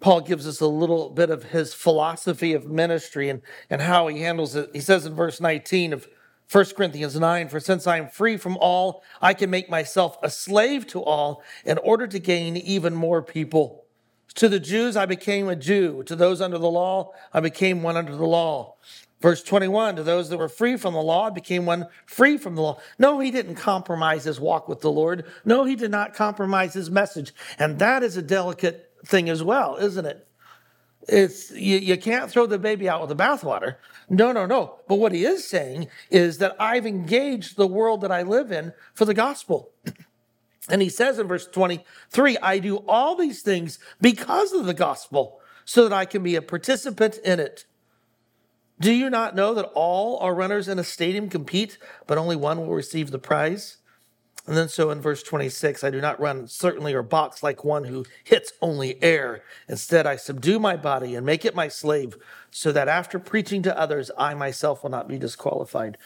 Paul 0.00 0.20
gives 0.20 0.46
us 0.46 0.60
a 0.60 0.66
little 0.66 1.08
bit 1.08 1.30
of 1.30 1.44
his 1.44 1.72
philosophy 1.72 2.52
of 2.52 2.66
ministry 2.66 3.30
and, 3.30 3.40
and 3.70 3.80
how 3.80 4.06
he 4.06 4.20
handles 4.20 4.54
it. 4.54 4.68
He 4.74 4.80
says 4.80 5.06
in 5.06 5.14
verse 5.14 5.40
19 5.40 5.94
of 5.94 6.06
1 6.50 6.64
Corinthians 6.76 7.18
9, 7.18 7.48
For 7.48 7.60
since 7.60 7.86
I 7.86 7.98
am 7.98 8.08
free 8.08 8.36
from 8.36 8.56
all, 8.58 9.02
I 9.20 9.34
can 9.34 9.50
make 9.50 9.68
myself 9.70 10.18
a 10.22 10.30
slave 10.30 10.86
to 10.88 11.00
all 11.00 11.42
in 11.64 11.78
order 11.78 12.06
to 12.06 12.18
gain 12.18 12.56
even 12.56 12.94
more 12.94 13.22
people. 13.22 13.84
To 14.36 14.48
the 14.48 14.60
Jews, 14.60 14.96
I 14.96 15.06
became 15.06 15.48
a 15.48 15.56
Jew. 15.56 16.02
To 16.04 16.16
those 16.16 16.40
under 16.40 16.58
the 16.58 16.70
law, 16.70 17.12
I 17.32 17.40
became 17.40 17.82
one 17.82 17.96
under 17.96 18.16
the 18.16 18.26
law. 18.26 18.74
Verse 19.20 19.42
21, 19.42 19.96
to 19.96 20.02
those 20.02 20.28
that 20.28 20.36
were 20.36 20.50
free 20.50 20.76
from 20.76 20.92
the 20.92 21.00
law, 21.00 21.28
I 21.28 21.30
became 21.30 21.64
one 21.64 21.86
free 22.04 22.36
from 22.36 22.56
the 22.56 22.62
law. 22.62 22.78
No, 22.98 23.20
he 23.20 23.30
didn't 23.30 23.54
compromise 23.54 24.24
his 24.24 24.38
walk 24.38 24.68
with 24.68 24.80
the 24.80 24.90
Lord. 24.90 25.24
No, 25.46 25.64
he 25.64 25.76
did 25.76 25.90
not 25.90 26.14
compromise 26.14 26.74
his 26.74 26.90
message. 26.90 27.32
And 27.58 27.78
that 27.78 28.02
is 28.02 28.16
a 28.16 28.22
delicate 28.22 28.92
thing 29.06 29.30
as 29.30 29.42
well, 29.42 29.76
isn't 29.76 30.04
it? 30.04 30.26
It's 31.08 31.50
you, 31.50 31.78
you 31.78 31.96
can't 31.96 32.30
throw 32.30 32.46
the 32.46 32.58
baby 32.58 32.88
out 32.88 33.00
with 33.00 33.10
the 33.10 33.22
bathwater. 33.22 33.76
No, 34.08 34.32
no, 34.32 34.46
no. 34.46 34.76
But 34.88 34.96
what 34.96 35.12
he 35.12 35.24
is 35.24 35.46
saying 35.46 35.88
is 36.10 36.38
that 36.38 36.56
I've 36.58 36.86
engaged 36.86 37.56
the 37.56 37.66
world 37.66 38.00
that 38.02 38.12
I 38.12 38.22
live 38.22 38.52
in 38.52 38.72
for 38.94 39.04
the 39.04 39.14
gospel. 39.14 39.70
And 40.66 40.80
he 40.80 40.88
says 40.88 41.18
in 41.18 41.26
verse 41.26 41.46
23, 41.46 42.38
I 42.38 42.58
do 42.58 42.76
all 42.88 43.16
these 43.16 43.42
things 43.42 43.78
because 44.00 44.54
of 44.54 44.64
the 44.64 44.72
gospel, 44.72 45.38
so 45.66 45.86
that 45.86 45.92
I 45.94 46.06
can 46.06 46.22
be 46.22 46.36
a 46.36 46.40
participant 46.40 47.18
in 47.18 47.38
it. 47.38 47.66
Do 48.80 48.92
you 48.92 49.10
not 49.10 49.36
know 49.36 49.54
that 49.54 49.70
all 49.74 50.18
our 50.18 50.34
runners 50.34 50.68
in 50.68 50.78
a 50.78 50.84
stadium 50.84 51.28
compete, 51.28 51.78
but 52.06 52.18
only 52.18 52.36
one 52.36 52.58
will 52.58 52.74
receive 52.74 53.10
the 53.10 53.18
prize? 53.18 53.76
And 54.46 54.56
then 54.56 54.68
so 54.68 54.90
in 54.90 55.00
verse 55.00 55.22
26, 55.22 55.82
I 55.84 55.90
do 55.90 56.00
not 56.02 56.20
run 56.20 56.46
certainly 56.48 56.92
or 56.92 57.02
box 57.02 57.42
like 57.42 57.64
one 57.64 57.84
who 57.84 58.04
hits 58.24 58.52
only 58.60 59.02
air. 59.02 59.42
Instead, 59.68 60.06
I 60.06 60.16
subdue 60.16 60.58
my 60.58 60.76
body 60.76 61.14
and 61.14 61.24
make 61.24 61.44
it 61.46 61.54
my 61.54 61.68
slave, 61.68 62.16
so 62.50 62.70
that 62.72 62.86
after 62.88 63.18
preaching 63.18 63.62
to 63.62 63.78
others, 63.78 64.10
I 64.18 64.34
myself 64.34 64.82
will 64.82 64.90
not 64.90 65.08
be 65.08 65.18
disqualified. 65.18 65.96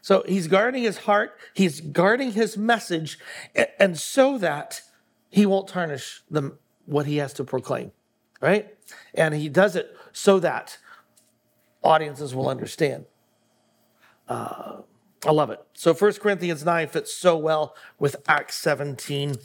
So 0.00 0.22
he's 0.28 0.46
guarding 0.46 0.84
his 0.84 0.98
heart, 0.98 1.36
he's 1.54 1.80
guarding 1.80 2.32
his 2.32 2.56
message, 2.56 3.18
and 3.80 3.98
so 3.98 4.38
that 4.38 4.82
he 5.28 5.44
won't 5.44 5.68
tarnish 5.68 6.22
the, 6.30 6.56
what 6.86 7.06
he 7.06 7.16
has 7.16 7.32
to 7.34 7.44
proclaim. 7.44 7.90
right? 8.40 8.68
And 9.14 9.34
he 9.34 9.48
does 9.48 9.76
it 9.76 9.94
so 10.12 10.38
that 10.40 10.78
audiences 11.82 12.34
will 12.34 12.48
understand. 12.48 13.06
Uh, 14.28 14.82
I 15.26 15.32
love 15.32 15.50
it. 15.50 15.60
So 15.74 15.92
1 15.92 16.12
Corinthians 16.14 16.64
9 16.64 16.88
fits 16.88 17.14
so 17.14 17.36
well 17.36 17.74
with 17.98 18.16
Acts 18.28 18.56
17. 18.56 19.36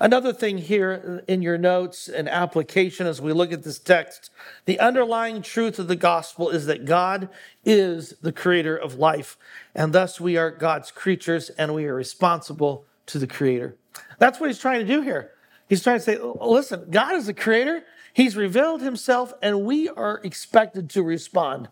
Another 0.00 0.32
thing 0.32 0.58
here 0.58 1.24
in 1.26 1.42
your 1.42 1.58
notes 1.58 2.08
and 2.08 2.28
application 2.28 3.06
as 3.06 3.20
we 3.20 3.32
look 3.32 3.52
at 3.52 3.64
this 3.64 3.78
text, 3.78 4.30
the 4.66 4.78
underlying 4.78 5.42
truth 5.42 5.78
of 5.78 5.88
the 5.88 5.96
gospel 5.96 6.48
is 6.48 6.66
that 6.66 6.84
God 6.84 7.28
is 7.64 8.14
the 8.22 8.32
creator 8.32 8.76
of 8.76 8.94
life, 8.94 9.36
and 9.74 9.92
thus 9.92 10.20
we 10.20 10.36
are 10.36 10.50
God's 10.50 10.90
creatures 10.90 11.50
and 11.50 11.74
we 11.74 11.86
are 11.86 11.94
responsible 11.94 12.86
to 13.06 13.18
the 13.18 13.26
creator. 13.26 13.76
That's 14.18 14.38
what 14.38 14.48
he's 14.48 14.58
trying 14.60 14.80
to 14.80 14.86
do 14.86 15.00
here. 15.00 15.32
He's 15.68 15.82
trying 15.82 15.98
to 15.98 16.04
say, 16.04 16.18
listen, 16.20 16.86
God 16.90 17.14
is 17.14 17.26
the 17.26 17.34
creator, 17.34 17.82
he's 18.12 18.36
revealed 18.36 18.80
himself, 18.80 19.32
and 19.42 19.64
we 19.64 19.88
are 19.88 20.20
expected 20.22 20.90
to 20.90 21.02
respond. 21.02 21.68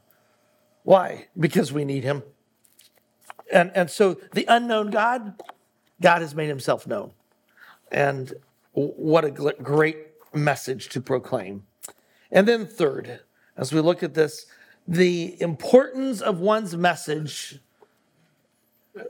Why? 0.83 1.29
Because 1.39 1.73
we 1.73 1.85
need 1.85 2.03
him. 2.03 2.23
And, 3.53 3.71
and 3.75 3.91
so 3.91 4.17
the 4.33 4.47
unknown 4.49 4.91
God, 4.91 5.41
God 6.01 6.23
has 6.23 6.35
made 6.35 6.49
himself 6.49 6.87
known. 6.87 7.12
And 7.93 8.33
what 8.73 9.25
a 9.25 9.31
great 9.31 9.99
message 10.33 10.88
to 10.91 11.01
proclaim. 11.01 11.65
And 12.31 12.49
then, 12.49 12.67
third, 12.67 13.21
as 13.57 13.73
we 13.73 13.81
look 13.81 14.03
at 14.03 14.15
this, 14.15 14.47
the 14.88 15.41
importance 15.41 16.23
of 16.23 16.41
one's 16.41 16.75
message 16.75 17.61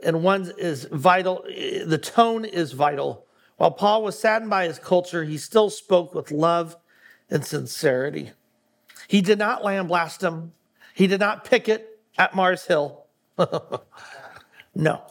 and 0.03 0.23
one's 0.23 0.49
is 0.49 0.85
vital, 0.85 1.43
the 1.47 1.97
tone 1.97 2.43
is 2.45 2.73
vital. 2.73 3.25
While 3.57 3.71
Paul 3.71 4.03
was 4.03 4.19
saddened 4.19 4.49
by 4.49 4.65
his 4.65 4.79
culture, 4.79 5.23
he 5.23 5.37
still 5.37 5.69
spoke 5.69 6.13
with 6.13 6.31
love 6.31 6.75
and 7.29 7.45
sincerity. 7.45 8.31
He 9.07 9.21
did 9.21 9.39
not 9.39 9.63
lambaste 9.63 10.21
him, 10.21 10.51
he 10.93 11.07
did 11.07 11.21
not 11.21 11.45
picket 11.45 11.99
at 12.17 12.35
Mars 12.35 12.65
Hill. 12.65 13.05
no. 14.75 15.01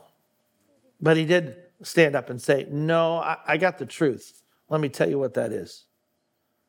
But 1.00 1.16
he 1.16 1.24
did 1.24 1.56
stand 1.82 2.14
up 2.14 2.30
and 2.30 2.40
say, 2.40 2.66
No, 2.70 3.16
I, 3.16 3.38
I 3.46 3.56
got 3.56 3.78
the 3.78 3.86
truth. 3.86 4.42
Let 4.68 4.80
me 4.80 4.88
tell 4.88 5.08
you 5.08 5.18
what 5.18 5.34
that 5.34 5.52
is. 5.52 5.84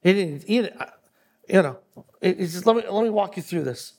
He 0.01 0.13
didn't, 0.13 0.43
he 0.43 0.69
you 1.47 1.61
know, 1.61 1.77
he 2.21 2.45
says, 2.47 2.65
let 2.65 2.75
me, 2.75 2.83
let 2.89 3.03
me 3.03 3.09
walk 3.09 3.37
you 3.37 3.43
through 3.43 3.63
this 3.63 3.93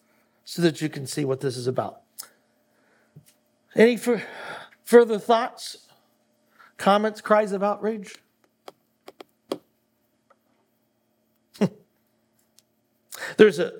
so 0.44 0.62
that 0.62 0.80
you 0.80 0.88
can 0.88 1.06
see 1.06 1.24
what 1.24 1.40
this 1.40 1.56
is 1.56 1.66
about. 1.66 2.00
Any 3.74 3.98
further 4.84 5.18
thoughts, 5.18 5.88
comments, 6.76 7.20
cries 7.20 7.52
of 7.52 7.62
outrage? 7.62 8.14
There's 13.36 13.58
a 13.58 13.72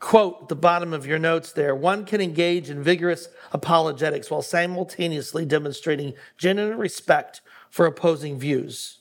quote 0.00 0.48
the 0.48 0.56
bottom 0.56 0.92
of 0.92 1.06
your 1.06 1.18
notes 1.18 1.52
there 1.52 1.74
one 1.74 2.04
can 2.04 2.20
engage 2.20 2.70
in 2.70 2.82
vigorous 2.82 3.28
apologetics 3.52 4.30
while 4.30 4.42
simultaneously 4.42 5.44
demonstrating 5.44 6.14
genuine 6.38 6.78
respect 6.78 7.42
for 7.68 7.86
opposing 7.86 8.38
views 8.38 9.00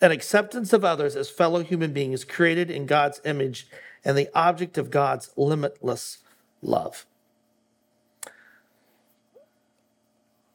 and 0.00 0.12
acceptance 0.12 0.72
of 0.72 0.84
others 0.84 1.16
as 1.16 1.28
fellow 1.28 1.62
human 1.62 1.92
beings 1.92 2.24
created 2.24 2.70
in 2.70 2.86
God's 2.86 3.20
image 3.24 3.68
and 4.04 4.16
the 4.16 4.28
object 4.32 4.78
of 4.78 4.90
God's 4.90 5.30
limitless 5.36 6.18
love. 6.62 7.04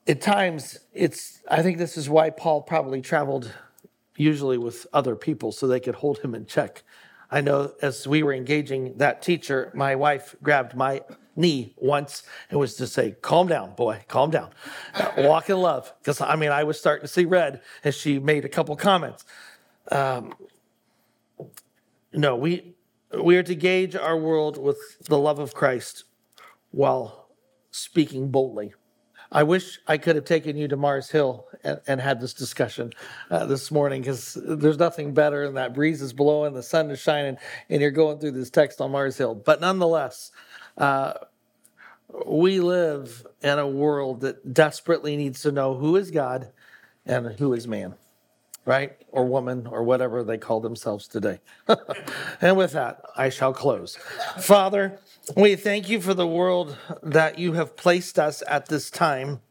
At 0.07 0.21
times, 0.21 0.79
it's, 0.93 1.41
I 1.49 1.61
think 1.61 1.77
this 1.77 1.97
is 1.97 2.09
why 2.09 2.29
Paul 2.29 2.61
probably 2.61 3.01
traveled 3.01 3.53
usually 4.15 4.57
with 4.57 4.85
other 4.93 5.15
people 5.15 5.51
so 5.51 5.67
they 5.67 5.79
could 5.79 5.95
hold 5.95 6.19
him 6.19 6.35
in 6.35 6.45
check 6.45 6.83
I 7.33 7.41
know 7.41 7.73
as 7.81 8.07
we 8.07 8.21
were 8.21 8.31
engaging 8.31 8.97
that 8.97 9.23
teacher, 9.23 9.71
my 9.73 9.95
wife 9.95 10.35
grabbed 10.43 10.75
my 10.75 11.01
knee 11.35 11.73
once 11.77 12.21
and 12.51 12.59
was 12.59 12.75
to 12.75 12.85
say, 12.85 13.15
Calm 13.23 13.47
down, 13.47 13.73
boy, 13.73 14.05
calm 14.07 14.29
down. 14.29 14.51
Uh, 14.93 15.11
walk 15.17 15.49
in 15.49 15.57
love. 15.57 15.91
Because 15.97 16.21
I 16.21 16.35
mean, 16.35 16.51
I 16.51 16.63
was 16.63 16.79
starting 16.79 17.01
to 17.01 17.11
see 17.11 17.25
red 17.25 17.61
as 17.83 17.95
she 17.95 18.19
made 18.19 18.45
a 18.45 18.49
couple 18.49 18.75
comments. 18.75 19.25
Um, 19.91 20.35
no, 22.13 22.35
we, 22.35 22.75
we 23.19 23.35
are 23.35 23.43
to 23.43 23.55
gauge 23.55 23.95
our 23.95 24.15
world 24.15 24.59
with 24.59 24.77
the 25.07 25.17
love 25.17 25.39
of 25.39 25.55
Christ 25.55 26.03
while 26.69 27.29
speaking 27.71 28.29
boldly. 28.29 28.75
I 29.33 29.41
wish 29.41 29.79
I 29.87 29.97
could 29.97 30.15
have 30.15 30.25
taken 30.25 30.55
you 30.55 30.67
to 30.67 30.77
Mars 30.77 31.09
Hill 31.09 31.47
and, 31.63 31.81
and 31.87 31.99
had 31.99 32.21
this 32.21 32.35
discussion 32.35 32.93
uh, 33.31 33.47
this 33.47 33.71
morning 33.71 34.01
because 34.01 34.37
there's 34.39 34.77
nothing 34.77 35.15
better 35.15 35.45
than 35.45 35.55
that 35.55 35.73
breeze 35.73 36.03
is 36.03 36.13
blowing, 36.13 36.53
the 36.53 36.61
sun 36.61 36.91
is 36.91 36.99
shining, 36.99 37.37
and 37.67 37.81
you're 37.81 37.89
going 37.89 38.19
through 38.19 38.31
this 38.31 38.51
text 38.51 38.79
on 38.79 38.91
Mars 38.91 39.17
Hill. 39.17 39.33
But 39.33 39.59
nonetheless, 39.59 40.31
uh, 40.77 41.13
we 42.27 42.59
live 42.59 43.25
in 43.41 43.57
a 43.57 43.67
world 43.67 44.21
that 44.21 44.53
desperately 44.53 45.17
needs 45.17 45.41
to 45.41 45.51
know 45.51 45.73
who 45.73 45.95
is 45.95 46.11
God 46.11 46.51
and 47.03 47.27
who 47.39 47.53
is 47.53 47.67
man, 47.67 47.95
right? 48.65 48.93
Or 49.11 49.25
woman, 49.25 49.67
or 49.67 49.83
whatever 49.83 50.23
they 50.23 50.37
call 50.37 50.59
themselves 50.59 51.07
today. 51.07 51.39
and 52.41 52.57
with 52.57 52.71
that, 52.73 53.01
I 53.15 53.29
shall 53.29 53.53
close. 53.53 53.97
Father, 54.39 54.99
we 55.35 55.55
thank 55.55 55.89
you 55.89 55.99
for 55.99 56.13
the 56.13 56.27
world 56.27 56.77
that 57.01 57.37
you 57.39 57.53
have 57.53 57.75
placed 57.75 58.17
us 58.17 58.41
at 58.47 58.67
this 58.67 58.89
time. 58.89 59.41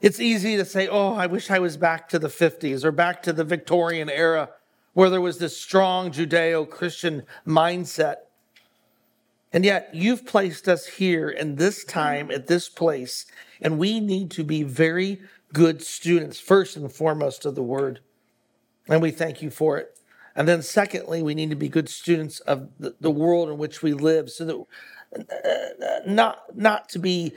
It's 0.00 0.20
easy 0.20 0.56
to 0.56 0.64
say, 0.64 0.88
oh, 0.88 1.14
I 1.14 1.26
wish 1.26 1.50
I 1.50 1.58
was 1.58 1.76
back 1.76 2.08
to 2.10 2.18
the 2.18 2.28
50s 2.28 2.84
or 2.84 2.92
back 2.92 3.22
to 3.24 3.32
the 3.32 3.44
Victorian 3.44 4.10
era 4.10 4.50
where 4.94 5.10
there 5.10 5.20
was 5.20 5.38
this 5.38 5.56
strong 5.56 6.10
Judeo 6.10 6.68
Christian 6.68 7.22
mindset. 7.46 8.16
And 9.52 9.64
yet, 9.64 9.90
you've 9.92 10.26
placed 10.26 10.68
us 10.68 10.86
here 10.86 11.28
in 11.28 11.56
this 11.56 11.84
time, 11.84 12.30
at 12.30 12.48
this 12.48 12.68
place, 12.68 13.24
and 13.60 13.78
we 13.78 14.00
need 14.00 14.30
to 14.32 14.44
be 14.44 14.62
very 14.62 15.20
good 15.52 15.82
students, 15.82 16.38
first 16.38 16.76
and 16.76 16.92
foremost, 16.92 17.46
of 17.46 17.54
the 17.54 17.62
word. 17.62 18.00
And 18.88 19.02
we 19.02 19.10
thank 19.10 19.42
you 19.42 19.50
for 19.50 19.78
it. 19.78 19.98
And 20.34 20.46
then, 20.46 20.62
secondly, 20.62 21.22
we 21.22 21.34
need 21.34 21.50
to 21.50 21.56
be 21.56 21.68
good 21.68 21.88
students 21.88 22.40
of 22.40 22.68
the, 22.78 22.94
the 23.00 23.10
world 23.10 23.48
in 23.48 23.58
which 23.58 23.82
we 23.82 23.92
live, 23.92 24.30
so 24.30 24.44
that 24.44 24.56
uh, 25.18 26.00
not 26.06 26.56
not 26.56 26.88
to 26.90 26.98
be 26.98 27.32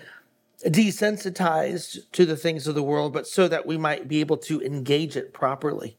desensitized 0.63 2.11
to 2.11 2.25
the 2.25 2.37
things 2.37 2.67
of 2.67 2.75
the 2.75 2.83
world, 2.83 3.11
but 3.13 3.27
so 3.27 3.47
that 3.47 3.65
we 3.65 3.77
might 3.77 4.07
be 4.07 4.19
able 4.19 4.37
to 4.37 4.61
engage 4.61 5.17
it 5.17 5.33
properly. 5.33 5.97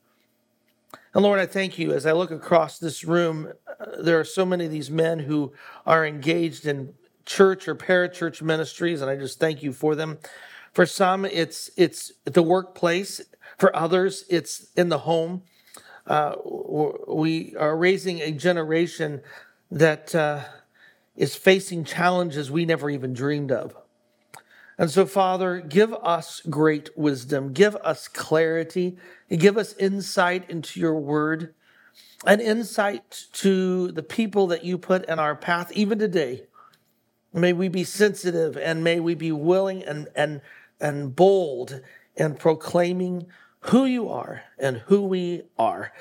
And 1.15 1.25
Lord, 1.25 1.41
I 1.41 1.47
thank 1.47 1.79
you 1.79 1.93
as 1.93 2.07
I 2.07 2.13
look 2.13 2.31
across 2.31 2.79
this 2.79 3.05
room. 3.05 3.53
Uh, 3.67 4.03
there 4.03 4.19
are 4.21 4.25
so 4.25 4.47
many 4.47 4.67
of 4.67 4.71
these 4.71 4.91
men 4.91 5.19
who 5.19 5.53
are 5.85 6.07
engaged 6.07 6.67
in 6.67 6.95
church 7.27 7.69
or 7.69 7.75
parachurch 7.75 8.41
ministries, 8.41 9.01
and 9.01 9.11
I 9.11 9.17
just 9.17 9.41
thank 9.41 9.63
you 9.63 9.73
for 9.73 9.95
them. 9.95 10.19
For 10.73 10.87
some, 10.87 11.25
it's 11.25 11.71
it's 11.77 12.13
the 12.25 12.43
workplace. 12.43 13.21
For 13.59 13.75
others, 13.75 14.25
it's 14.29 14.67
in 14.77 14.89
the 14.89 14.99
home 14.99 15.43
uh, 16.07 16.35
we 17.09 17.55
are 17.57 17.77
raising 17.77 18.21
a 18.21 18.33
generation 18.33 19.21
that 19.71 20.15
uh, 20.15 20.41
is 21.17 21.35
facing 21.37 21.85
challenges 21.85 22.51
we 22.51 22.65
never 22.65 22.91
even 22.91 23.13
dreamed 23.13 23.53
of. 23.53 23.77
And 24.79 24.91
so, 24.91 25.07
Father, 25.07 25.61
give 25.61 25.93
us 25.95 26.41
great 26.49 26.91
wisdom, 26.97 27.53
give 27.53 27.77
us 27.77 28.09
clarity, 28.09 28.97
give 29.31 29.57
us 29.57 29.75
insight 29.75 30.49
into 30.51 30.81
your 30.81 30.99
word, 30.99 31.55
and 32.27 32.41
insight 32.41 33.27
to 33.35 33.93
the 33.93 34.03
people 34.03 34.49
that 34.49 34.65
you 34.65 34.79
put 34.79 35.05
in 35.07 35.19
our 35.19 35.37
path, 35.37 35.71
even 35.73 35.99
today. 35.99 36.45
May 37.33 37.53
we 37.53 37.69
be 37.69 37.85
sensitive 37.85 38.57
and 38.57 38.83
may 38.83 38.99
we 38.99 39.15
be 39.15 39.33
willing 39.33 39.85
and, 39.85 40.09
and, 40.15 40.41
and 40.81 41.15
bold 41.15 41.81
in 42.17 42.35
proclaiming 42.35 43.27
who 43.61 43.85
you 43.85 44.09
are 44.09 44.43
and 44.59 44.79
who 44.79 45.03
we 45.07 45.43
are. 45.59 45.93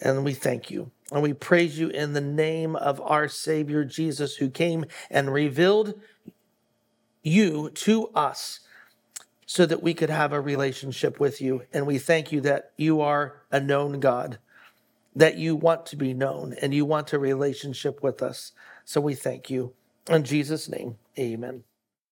And 0.00 0.24
we 0.24 0.34
thank 0.34 0.70
you. 0.70 0.90
And 1.10 1.22
we 1.22 1.32
praise 1.32 1.78
you 1.78 1.88
in 1.88 2.14
the 2.14 2.20
name 2.20 2.74
of 2.74 3.00
our 3.00 3.28
Savior 3.28 3.84
Jesus, 3.84 4.36
who 4.36 4.48
came 4.48 4.86
and 5.10 5.32
revealed 5.32 5.94
you 7.22 7.70
to 7.70 8.08
us 8.08 8.60
so 9.46 9.66
that 9.66 9.82
we 9.82 9.92
could 9.92 10.10
have 10.10 10.32
a 10.32 10.40
relationship 10.40 11.20
with 11.20 11.40
you. 11.40 11.62
And 11.72 11.86
we 11.86 11.98
thank 11.98 12.32
you 12.32 12.40
that 12.40 12.72
you 12.76 13.00
are 13.00 13.42
a 13.50 13.60
known 13.60 14.00
God, 14.00 14.38
that 15.14 15.36
you 15.36 15.54
want 15.54 15.84
to 15.86 15.96
be 15.96 16.14
known 16.14 16.54
and 16.62 16.72
you 16.72 16.86
want 16.86 17.12
a 17.12 17.18
relationship 17.18 18.02
with 18.02 18.22
us. 18.22 18.52
So 18.84 19.00
we 19.00 19.14
thank 19.14 19.50
you. 19.50 19.74
In 20.08 20.24
Jesus' 20.24 20.68
name, 20.68 20.96
amen. 21.18 21.64